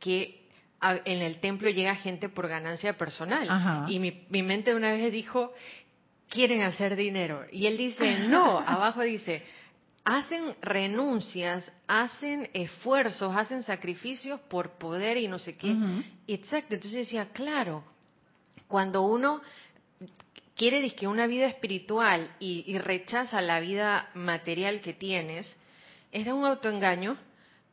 [0.00, 0.46] que
[0.80, 3.88] en el templo llega gente por ganancia personal.
[3.88, 5.52] Y mi, mi mente una vez dijo,
[6.28, 7.44] quieren hacer dinero.
[7.50, 9.42] Y él dice, no, abajo dice,
[10.06, 15.76] hacen renuncias, hacen esfuerzos, hacen sacrificios por poder y no sé qué.
[16.28, 17.82] Exacto, entonces decía, claro,
[18.68, 19.42] cuando uno
[20.54, 25.56] quiere que una vida espiritual y, y, rechaza la vida material que tienes,
[26.12, 27.18] es un autoengaño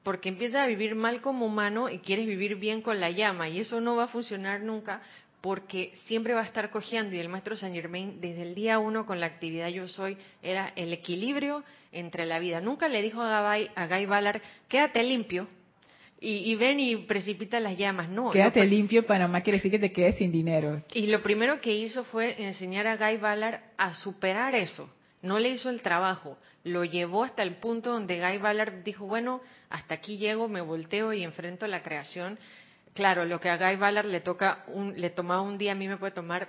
[0.01, 3.59] porque empiezas a vivir mal como humano y quieres vivir bien con la llama y
[3.59, 5.03] eso no va a funcionar nunca
[5.43, 9.05] porque siempre va a estar cojeando y el maestro Saint Germain desde el día uno
[9.05, 12.61] con la actividad yo soy era el equilibrio entre la vida.
[12.61, 15.49] Nunca le dijo a Guy, a Guy Ballard, quédate limpio
[16.21, 18.07] y, ven y precipita las llamas.
[18.07, 18.31] No.
[18.31, 20.81] Quédate limpio, Panamá quiere decir que te quedes sin dinero.
[20.93, 24.89] Y lo primero que hizo fue enseñar a Guy Ballard a superar eso.
[25.21, 29.41] No le hizo el trabajo, lo llevó hasta el punto donde Guy Ballard dijo, bueno,
[29.69, 32.39] hasta aquí llego, me volteo y enfrento la creación
[32.93, 35.87] claro, lo que a Guy Ballard le toca un, le tomaba un día, a mí
[35.87, 36.47] me puede tomar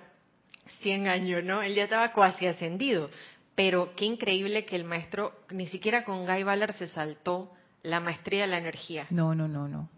[0.83, 1.63] 100 años, ¿no?
[1.63, 3.11] Él ya estaba cuasi ascendido.
[3.55, 8.43] Pero qué increíble que el maestro, ni siquiera con Guy Ballard se saltó la maestría
[8.43, 9.07] de la energía.
[9.11, 9.89] No, no, no, no.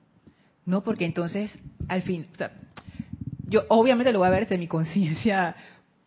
[0.66, 1.56] No, porque entonces,
[1.88, 2.50] al fin, o sea,
[3.48, 5.54] yo obviamente lo voy a ver desde mi conciencia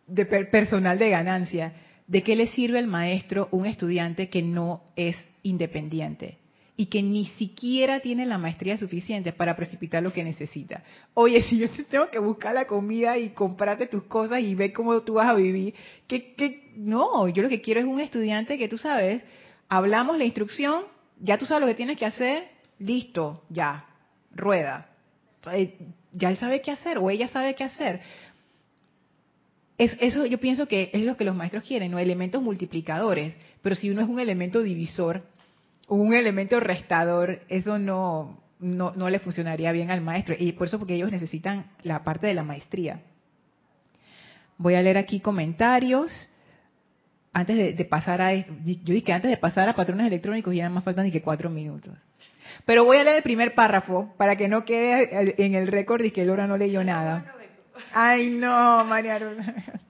[0.06, 1.72] de personal de ganancia.
[2.06, 6.39] ¿De qué le sirve al maestro un estudiante que no es independiente?
[6.80, 10.82] Y que ni siquiera tiene la maestría suficiente para precipitar lo que necesita.
[11.12, 14.98] Oye, si yo tengo que buscar la comida y comprarte tus cosas y ver cómo
[15.02, 15.74] tú vas a vivir,
[16.08, 19.22] que, no, yo lo que quiero es un estudiante que tú sabes,
[19.68, 20.84] hablamos la instrucción,
[21.18, 23.84] ya tú sabes lo que tienes que hacer, listo, ya,
[24.34, 24.88] rueda.
[25.52, 25.76] Eh,
[26.12, 28.00] ya él sabe qué hacer o ella sabe qué hacer.
[29.76, 31.98] eso yo pienso que es lo que los maestros quieren, ¿no?
[31.98, 33.36] Elementos multiplicadores.
[33.60, 35.24] Pero si uno es un elemento divisor,
[35.90, 40.34] un elemento restador, eso no, no, le funcionaría bien al maestro.
[40.38, 43.00] Y por eso porque ellos necesitan la parte de la maestría.
[44.56, 46.28] Voy a leer aquí comentarios.
[47.32, 48.34] Antes de, pasar a...
[48.34, 51.94] Yo dije antes de pasar a patrones electrónicos ya más faltan ni que cuatro minutos.
[52.64, 56.10] Pero voy a leer el primer párrafo para que no quede en el récord y
[56.10, 57.34] que Laura no leyó nada.
[57.92, 59.18] Ay, no, María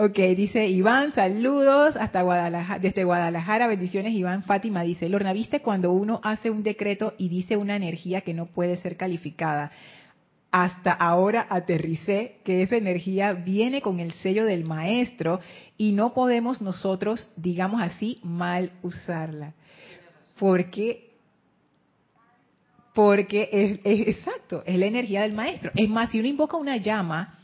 [0.00, 4.44] Ok, dice Iván, saludos hasta Guadalajara, desde Guadalajara, bendiciones Iván.
[4.44, 8.46] Fátima dice, Lorna, ¿viste cuando uno hace un decreto y dice una energía que no
[8.46, 9.72] puede ser calificada?
[10.52, 15.40] Hasta ahora aterricé que esa energía viene con el sello del maestro
[15.76, 19.54] y no podemos nosotros, digamos así, mal usarla.
[20.38, 21.10] Porque
[22.94, 25.72] porque es, es, exacto, es la energía del maestro.
[25.74, 27.37] Es más, si uno invoca una llama,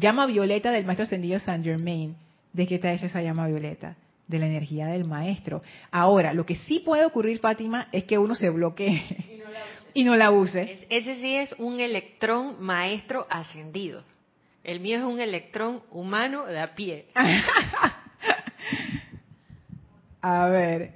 [0.00, 2.16] Llama violeta del maestro ascendido Saint Germain.
[2.54, 3.96] ¿De qué está hecha esa llama violeta?
[4.26, 5.60] De la energía del maestro.
[5.90, 8.98] Ahora, lo que sí puede ocurrir, Fátima, es que uno se bloquee
[9.94, 10.86] y no la use.
[10.88, 14.02] ese sí es un electrón maestro ascendido.
[14.64, 17.04] El mío es un electrón humano de a pie.
[20.22, 20.92] a ver,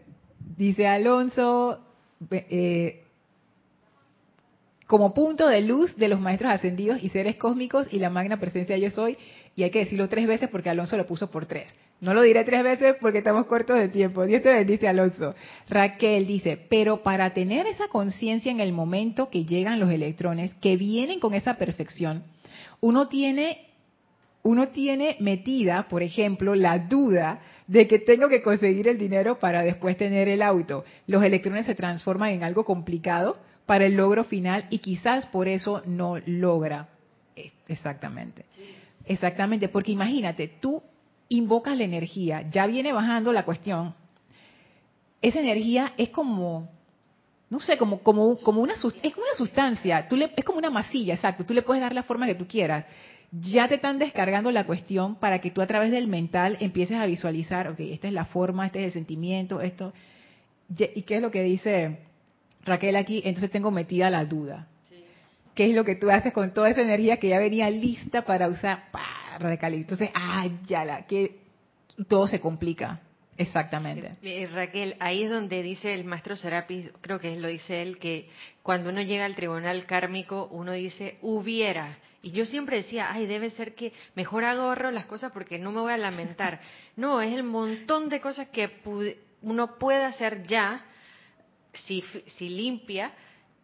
[0.56, 1.78] dice Alonso,
[2.30, 3.03] eh,
[4.86, 8.76] como punto de luz de los maestros ascendidos y seres cósmicos y la magna presencia
[8.76, 9.16] yo soy.
[9.56, 11.74] Y hay que decirlo tres veces porque Alonso lo puso por tres.
[12.00, 14.26] No lo diré tres veces porque estamos cortos de tiempo.
[14.26, 15.34] Dios te bendice, Alonso.
[15.68, 20.76] Raquel dice, pero para tener esa conciencia en el momento que llegan los electrones, que
[20.76, 22.24] vienen con esa perfección,
[22.80, 23.68] uno tiene,
[24.42, 29.62] uno tiene metida, por ejemplo, la duda de que tengo que conseguir el dinero para
[29.62, 30.84] después tener el auto.
[31.06, 35.82] Los electrones se transforman en algo complicado para el logro final y quizás por eso
[35.86, 36.88] no logra.
[37.36, 38.44] Eh, exactamente.
[39.06, 40.82] Exactamente, porque imagínate, tú
[41.28, 43.94] invocas la energía, ya viene bajando la cuestión.
[45.20, 46.70] Esa energía es como,
[47.50, 51.44] no sé, como, como, como una, es una sustancia, le, es como una masilla, exacto,
[51.44, 52.86] tú le puedes dar la forma que tú quieras.
[53.32, 57.06] Ya te están descargando la cuestión para que tú a través del mental empieces a
[57.06, 59.92] visualizar, ok, esta es la forma, este es el sentimiento, esto.
[60.68, 61.98] ¿Y qué es lo que dice
[62.64, 63.22] Raquel aquí?
[63.24, 64.68] Entonces tengo metida la duda.
[65.54, 68.48] ¿Qué es lo que tú haces con toda esa energía que ya venía lista para
[68.48, 68.84] usar?
[69.38, 69.74] Radical.
[69.74, 71.38] Entonces, ah, ya la, que
[72.08, 73.00] todo se complica.
[73.36, 74.16] Exactamente.
[74.22, 77.98] Eh, eh, Raquel, ahí es donde dice el maestro Serapis, creo que lo dice él,
[77.98, 78.28] que
[78.62, 81.98] cuando uno llega al tribunal kármico, uno dice, hubiera.
[82.22, 85.80] Y yo siempre decía, ay, debe ser que mejor ahorro las cosas porque no me
[85.80, 86.60] voy a lamentar.
[86.96, 88.70] No, es el montón de cosas que
[89.42, 90.84] uno puede hacer ya,
[91.74, 92.02] si,
[92.38, 93.12] si limpia,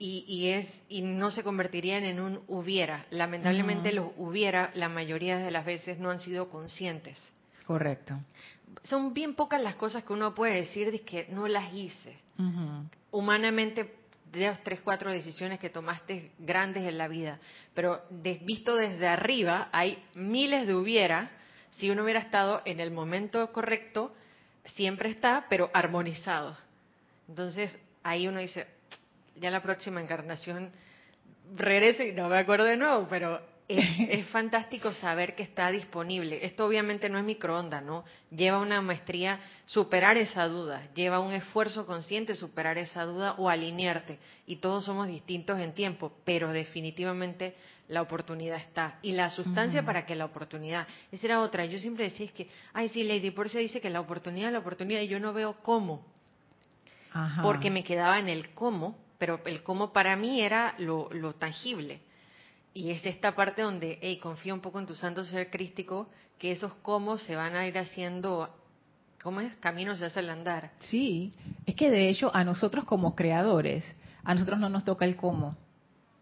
[0.02, 3.04] y, es y no se convertirían en un hubiera.
[3.10, 7.22] Lamentablemente los hubiera la mayoría de las veces no han sido conscientes.
[7.66, 8.14] Correcto.
[8.84, 12.16] Son bien pocas las cosas que uno puede decir de que no las hice.
[13.10, 13.94] Humanamente,
[14.32, 17.38] dos, tres, cuatro decisiones que tomaste grandes en la vida,
[17.74, 21.30] pero visto desde arriba hay miles de hubiera.
[21.72, 24.14] Si uno hubiera estado en el momento correcto,
[24.64, 26.56] siempre está, pero armonizado.
[27.28, 28.66] Entonces ahí uno dice,
[29.36, 30.72] ya la próxima encarnación
[31.56, 33.40] regrese y no me acuerdo de nuevo, pero
[33.70, 36.44] es, fantástico saber que está disponible.
[36.44, 38.04] Esto obviamente no es microondas, ¿no?
[38.30, 44.18] Lleva una maestría superar esa duda, lleva un esfuerzo consciente superar esa duda o alinearte.
[44.46, 47.54] Y todos somos distintos en tiempo, pero definitivamente
[47.86, 48.98] la oportunidad está.
[49.02, 50.88] Y la sustancia para que la oportunidad.
[51.12, 51.64] Esa era otra.
[51.64, 54.58] Yo siempre decía es que, ay, sí, Lady por eso dice que la oportunidad, la
[54.58, 56.04] oportunidad, y yo no veo cómo.
[57.42, 62.00] Porque me quedaba en el cómo pero el cómo para mí era lo, tangible.
[62.72, 66.08] Y es esta parte donde, hey, confío un poco en tu santo ser crístico,
[66.38, 68.48] que esos cómo se van a ir haciendo,
[69.22, 69.54] ¿cómo es?
[69.56, 70.70] Caminos se hace el andar.
[70.80, 71.34] Sí,
[71.66, 73.84] es que de hecho a nosotros como creadores,
[74.24, 75.54] a nosotros no nos toca el cómo.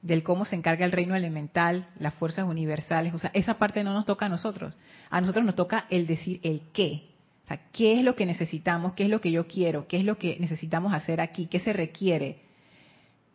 [0.02, 3.94] Del cómo se encarga el reino elemental, las fuerzas universales, o sea, esa parte no
[3.94, 4.74] nos toca a nosotros.
[5.08, 7.07] A nosotros nos toca el decir el qué.
[7.48, 8.94] Sea, ¿qué es lo que necesitamos?
[8.94, 9.88] ¿Qué es lo que yo quiero?
[9.88, 11.46] ¿Qué es lo que necesitamos hacer aquí?
[11.46, 12.48] ¿Qué se requiere?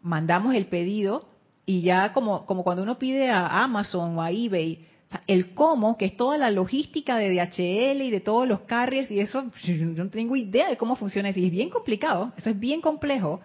[0.03, 1.28] mandamos el pedido
[1.66, 4.86] y ya como, como cuando uno pide a Amazon o a eBay,
[5.28, 9.20] el cómo, que es toda la logística de DHL y de todos los carriers y
[9.20, 11.39] eso, yo no tengo idea de cómo funciona eso.
[11.39, 13.39] Y es bien complicado, eso es bien complejo,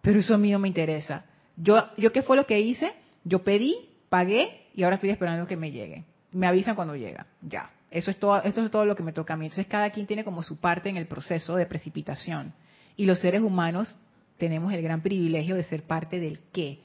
[0.00, 1.26] pero eso a mí no me interesa.
[1.56, 2.92] Yo, yo ¿qué fue lo que hice?
[3.24, 3.76] Yo pedí,
[4.08, 6.04] pagué y ahora estoy esperando que me llegue.
[6.32, 7.70] Me avisan cuando llega, ya.
[7.92, 9.46] Eso es todo, eso es todo lo que me toca a mí.
[9.46, 12.54] Entonces cada quien tiene como su parte en el proceso de precipitación.
[12.96, 13.98] Y los seres humanos
[14.38, 16.80] tenemos el gran privilegio de ser parte del qué.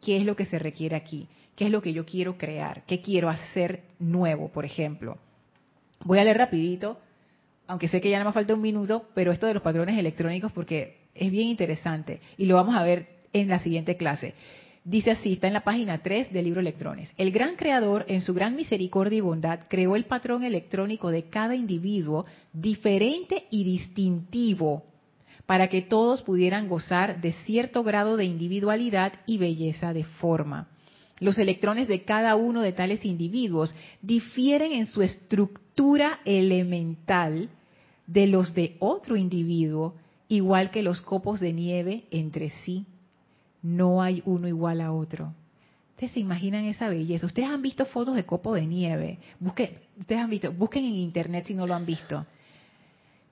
[0.00, 1.28] ¿Qué es lo que se requiere aquí?
[1.54, 2.82] ¿Qué es lo que yo quiero crear?
[2.86, 5.18] ¿Qué quiero hacer nuevo, por ejemplo?
[6.04, 6.98] Voy a leer rapidito,
[7.66, 10.50] aunque sé que ya no me falta un minuto, pero esto de los patrones electrónicos
[10.52, 14.34] porque es bien interesante y lo vamos a ver en la siguiente clase.
[14.84, 17.12] Dice así, está en la página 3 del libro Electrones.
[17.18, 21.54] El gran creador, en su gran misericordia y bondad, creó el patrón electrónico de cada
[21.54, 24.84] individuo diferente y distintivo
[25.44, 30.68] para que todos pudieran gozar de cierto grado de individualidad y belleza de forma.
[31.18, 37.50] Los electrones de cada uno de tales individuos difieren en su estructura elemental
[38.06, 39.94] de los de otro individuo,
[40.28, 42.86] igual que los copos de nieve entre sí.
[43.62, 45.34] No hay uno igual a otro.
[45.90, 47.26] Ustedes se imaginan esa belleza.
[47.26, 49.18] Ustedes han visto fotos de copo de nieve.
[49.38, 52.24] Busquen, ustedes han visto, busquen en internet si no lo han visto.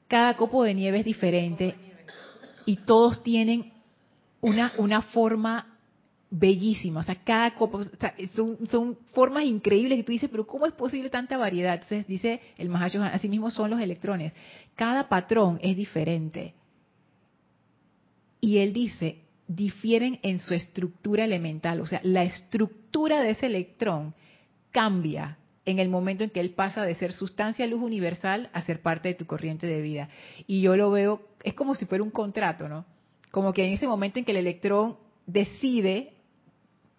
[0.07, 1.74] Cada copo de nieve es diferente
[2.66, 3.72] y todos tienen
[4.43, 5.79] una, forma
[6.31, 7.81] bellísima, o sea, cada copo,
[8.35, 11.72] son, formas increíbles que tú dices, pero ¿cómo es posible tanta variedad?
[11.72, 14.33] Entonces dice el Mahacho, así mismo son los electrones.
[14.74, 16.55] Cada patrón es diferente.
[18.41, 24.14] Y él dice, difieren en su estructura elemental, o sea, la estructura de ese electrón
[24.70, 28.80] cambia en el momento en que él pasa de ser sustancia luz universal a ser
[28.80, 30.09] parte de tu corriente de vida.
[30.46, 32.84] Y yo lo veo, es como si fuera un contrato, ¿no?
[33.30, 34.96] Como que en ese momento en que el electrón
[35.26, 36.14] decide,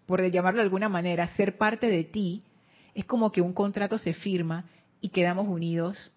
[0.05, 2.43] por llamarlo de alguna manera, ser parte de ti,
[2.93, 4.65] es como que un contrato se firma
[5.01, 6.11] y quedamos unidos,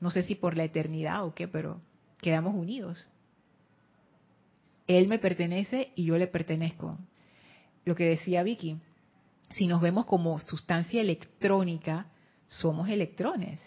[0.00, 1.80] no sé si por la eternidad o qué, pero
[2.20, 3.08] quedamos unidos.
[4.98, 6.98] Él me pertenece y yo le pertenezco.
[7.84, 8.78] Lo que decía Vicky,
[9.50, 12.06] si nos vemos como sustancia electrónica,
[12.48, 13.60] somos electrones.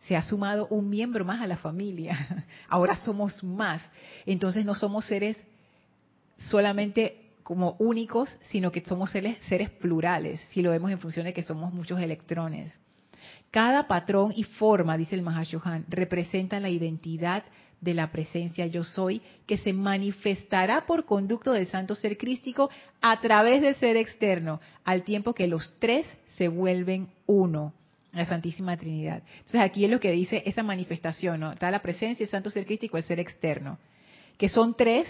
[0.00, 2.44] Se ha sumado un miembro más a la familia.
[2.68, 3.90] Ahora somos más.
[4.26, 5.42] Entonces no somos seres
[6.36, 11.32] solamente como únicos, sino que somos seres, seres plurales, si lo vemos en función de
[11.32, 12.78] que somos muchos electrones.
[13.50, 17.44] Cada patrón y forma, dice el Mahashohan, representa la identidad
[17.82, 22.70] de la presencia yo soy, que se manifestará por conducto del santo ser crístico
[23.00, 27.74] a través del ser externo, al tiempo que los tres se vuelven uno,
[28.12, 29.22] la Santísima Trinidad.
[29.38, 31.52] Entonces aquí es lo que dice esa manifestación, ¿no?
[31.52, 33.78] Está la presencia, el santo ser crístico, el ser externo,
[34.38, 35.08] que son tres,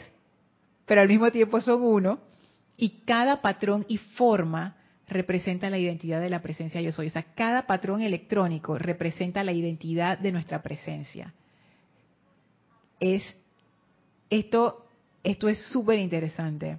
[0.86, 2.20] pero al mismo tiempo son uno,
[2.78, 4.76] y cada patrón y forma
[5.08, 7.08] representa la identidad de la presencia yo soy.
[7.08, 11.34] O sea, cada patrón electrónico representa la identidad de nuestra presencia
[13.02, 13.36] es
[14.30, 14.86] esto,
[15.24, 16.78] esto es súper interesante.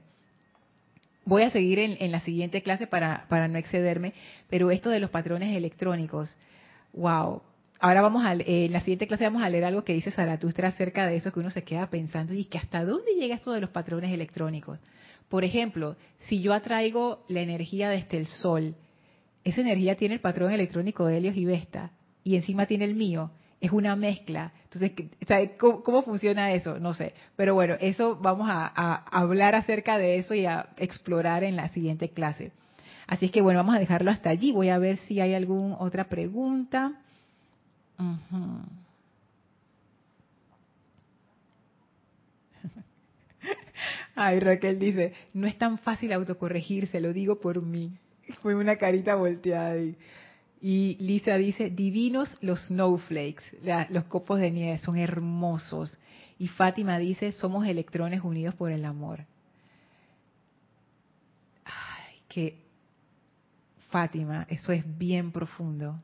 [1.26, 4.14] Voy a seguir en, la siguiente clase para, para, no excederme,
[4.50, 6.36] pero esto de los patrones electrónicos,
[6.94, 7.42] wow.
[7.80, 11.06] Ahora vamos a, en la siguiente clase vamos a leer algo que dice Zaratustra acerca
[11.06, 13.70] de eso que uno se queda pensando y que hasta dónde llega esto de los
[13.70, 14.80] patrones electrónicos.
[15.28, 18.76] Por ejemplo, si yo atraigo la energía desde el sol,
[19.44, 21.92] esa energía tiene el patrón electrónico de Helios y Vesta
[22.24, 23.32] y encima tiene el mío
[23.64, 24.52] es una mezcla.
[24.66, 24.92] Entonces,
[25.58, 26.80] ¿cómo, funciona eso?
[26.80, 27.14] No sé.
[27.38, 32.10] Pero bueno, eso vamos a, hablar acerca de eso y a explorar en la siguiente
[32.10, 32.52] clase.
[33.08, 34.52] Así es que bueno, vamos a dejarlo hasta allí.
[34.52, 36.92] Voy a ver si hay alguna otra pregunta.
[44.16, 47.98] Ay, Raquel dice, no es tan fácil autocorregirse, lo digo por mí.
[48.42, 49.96] Fue una carita volteada ahí.
[50.66, 53.44] Y Lisa dice, divinos los snowflakes,
[53.90, 56.00] los copos de nieve, son hermosos.
[56.40, 59.26] Y Fátima dice, somos electrones unidos por el amor.
[61.66, 62.64] Ay, que
[63.90, 66.02] Fátima, eso es bien profundo.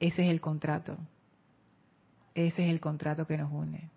[0.00, 0.98] Ese es el contrato.
[2.34, 3.88] Ese es el contrato que nos une.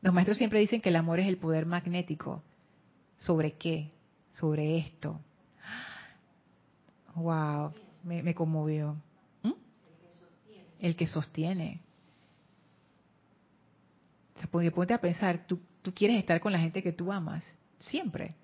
[0.00, 2.42] Los maestros siempre dicen que el amor es el poder magnético.
[3.18, 3.92] ¿Sobre qué?
[4.32, 5.20] Sobre esto.
[7.14, 7.72] Wow
[8.04, 8.96] me, conmovió.
[9.42, 9.52] ¿Mm?
[10.80, 11.80] El que sostiene.
[14.50, 17.44] porque ponte a pensar, tú, tú quieres estar con la gente que tú amas,
[17.78, 18.34] siempre.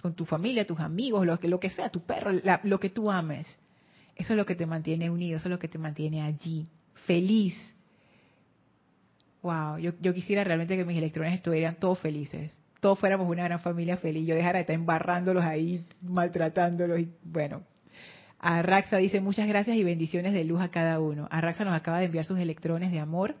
[0.00, 2.32] Con tu familia, tus amigos, lo que, lo que sea, tu perro,
[2.64, 3.46] lo que tú ames.
[4.16, 6.66] Eso es lo que te mantiene unido, eso es lo que te mantiene allí,
[7.06, 7.56] feliz.
[9.42, 13.60] Wow, yo, yo quisiera realmente que mis electrones estuvieran todos felices, todos fuéramos una gran
[13.60, 17.62] familia feliz, yo dejara de estar embarrándolos ahí, maltratándolos y bueno,
[18.42, 21.28] Arraxa dice muchas gracias y bendiciones de luz a cada uno.
[21.30, 23.36] Arraxa nos acaba de enviar sus electrones de amor.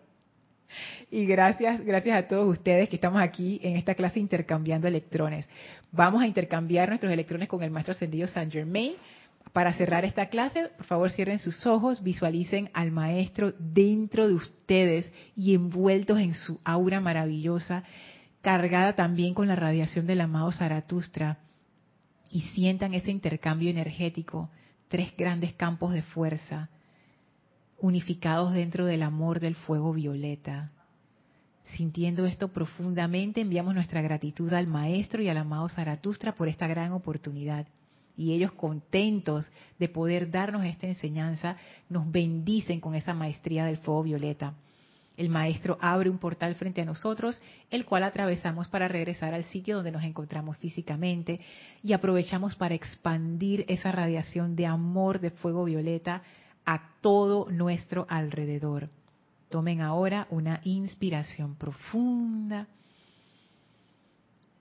[1.10, 5.48] Y gracias, gracias a todos ustedes que estamos aquí en esta clase intercambiando electrones.
[5.90, 8.94] Vamos a intercambiar nuestros electrones con el maestro ascendido Saint Germain.
[9.52, 15.12] Para cerrar esta clase, por favor cierren sus ojos, visualicen al maestro dentro de ustedes
[15.36, 17.82] y envueltos en su aura maravillosa,
[18.40, 21.38] cargada también con la radiación del amado Zaratustra.
[22.30, 24.48] Y sientan ese intercambio energético
[24.92, 26.68] tres grandes campos de fuerza
[27.78, 30.70] unificados dentro del amor del fuego violeta.
[31.64, 36.92] Sintiendo esto profundamente, enviamos nuestra gratitud al Maestro y al amado Zaratustra por esta gran
[36.92, 37.66] oportunidad.
[38.18, 39.46] Y ellos contentos
[39.78, 41.56] de poder darnos esta enseñanza,
[41.88, 44.52] nos bendicen con esa maestría del fuego violeta.
[45.16, 47.40] El maestro abre un portal frente a nosotros,
[47.70, 51.40] el cual atravesamos para regresar al sitio donde nos encontramos físicamente
[51.82, 56.22] y aprovechamos para expandir esa radiación de amor de fuego violeta
[56.64, 58.88] a todo nuestro alrededor.
[59.50, 62.68] Tomen ahora una inspiración profunda.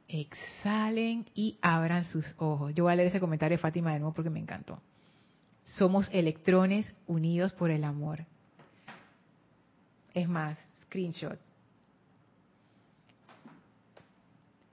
[0.10, 2.74] Exhalen y abran sus ojos.
[2.76, 4.82] Yo voy a leer ese comentario de Fátima de nuevo porque me encantó.
[5.64, 8.26] Somos electrones unidos por el amor.
[10.14, 11.40] Es más, screenshot.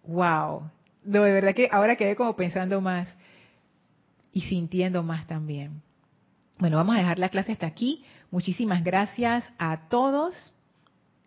[0.04, 0.70] Wow.
[1.02, 3.14] de verdad que ahora quedé como pensando más
[4.32, 5.82] y sintiendo más también.
[6.58, 8.04] Bueno, vamos a dejar la clase hasta aquí.
[8.30, 10.54] Muchísimas gracias a todos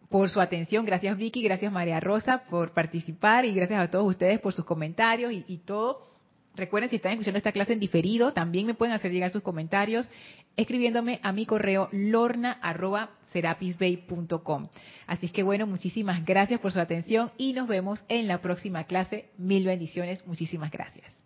[0.09, 0.85] por su atención.
[0.85, 5.31] Gracias Vicky, gracias María Rosa por participar y gracias a todos ustedes por sus comentarios
[5.31, 6.10] y, y todo.
[6.55, 10.09] Recuerden, si están escuchando esta clase en diferido, también me pueden hacer llegar sus comentarios
[10.57, 14.67] escribiéndome a mi correo lorna.serapisbay.com.
[15.07, 18.83] Así es que bueno, muchísimas gracias por su atención y nos vemos en la próxima
[18.83, 19.29] clase.
[19.37, 21.20] Mil bendiciones, muchísimas gracias.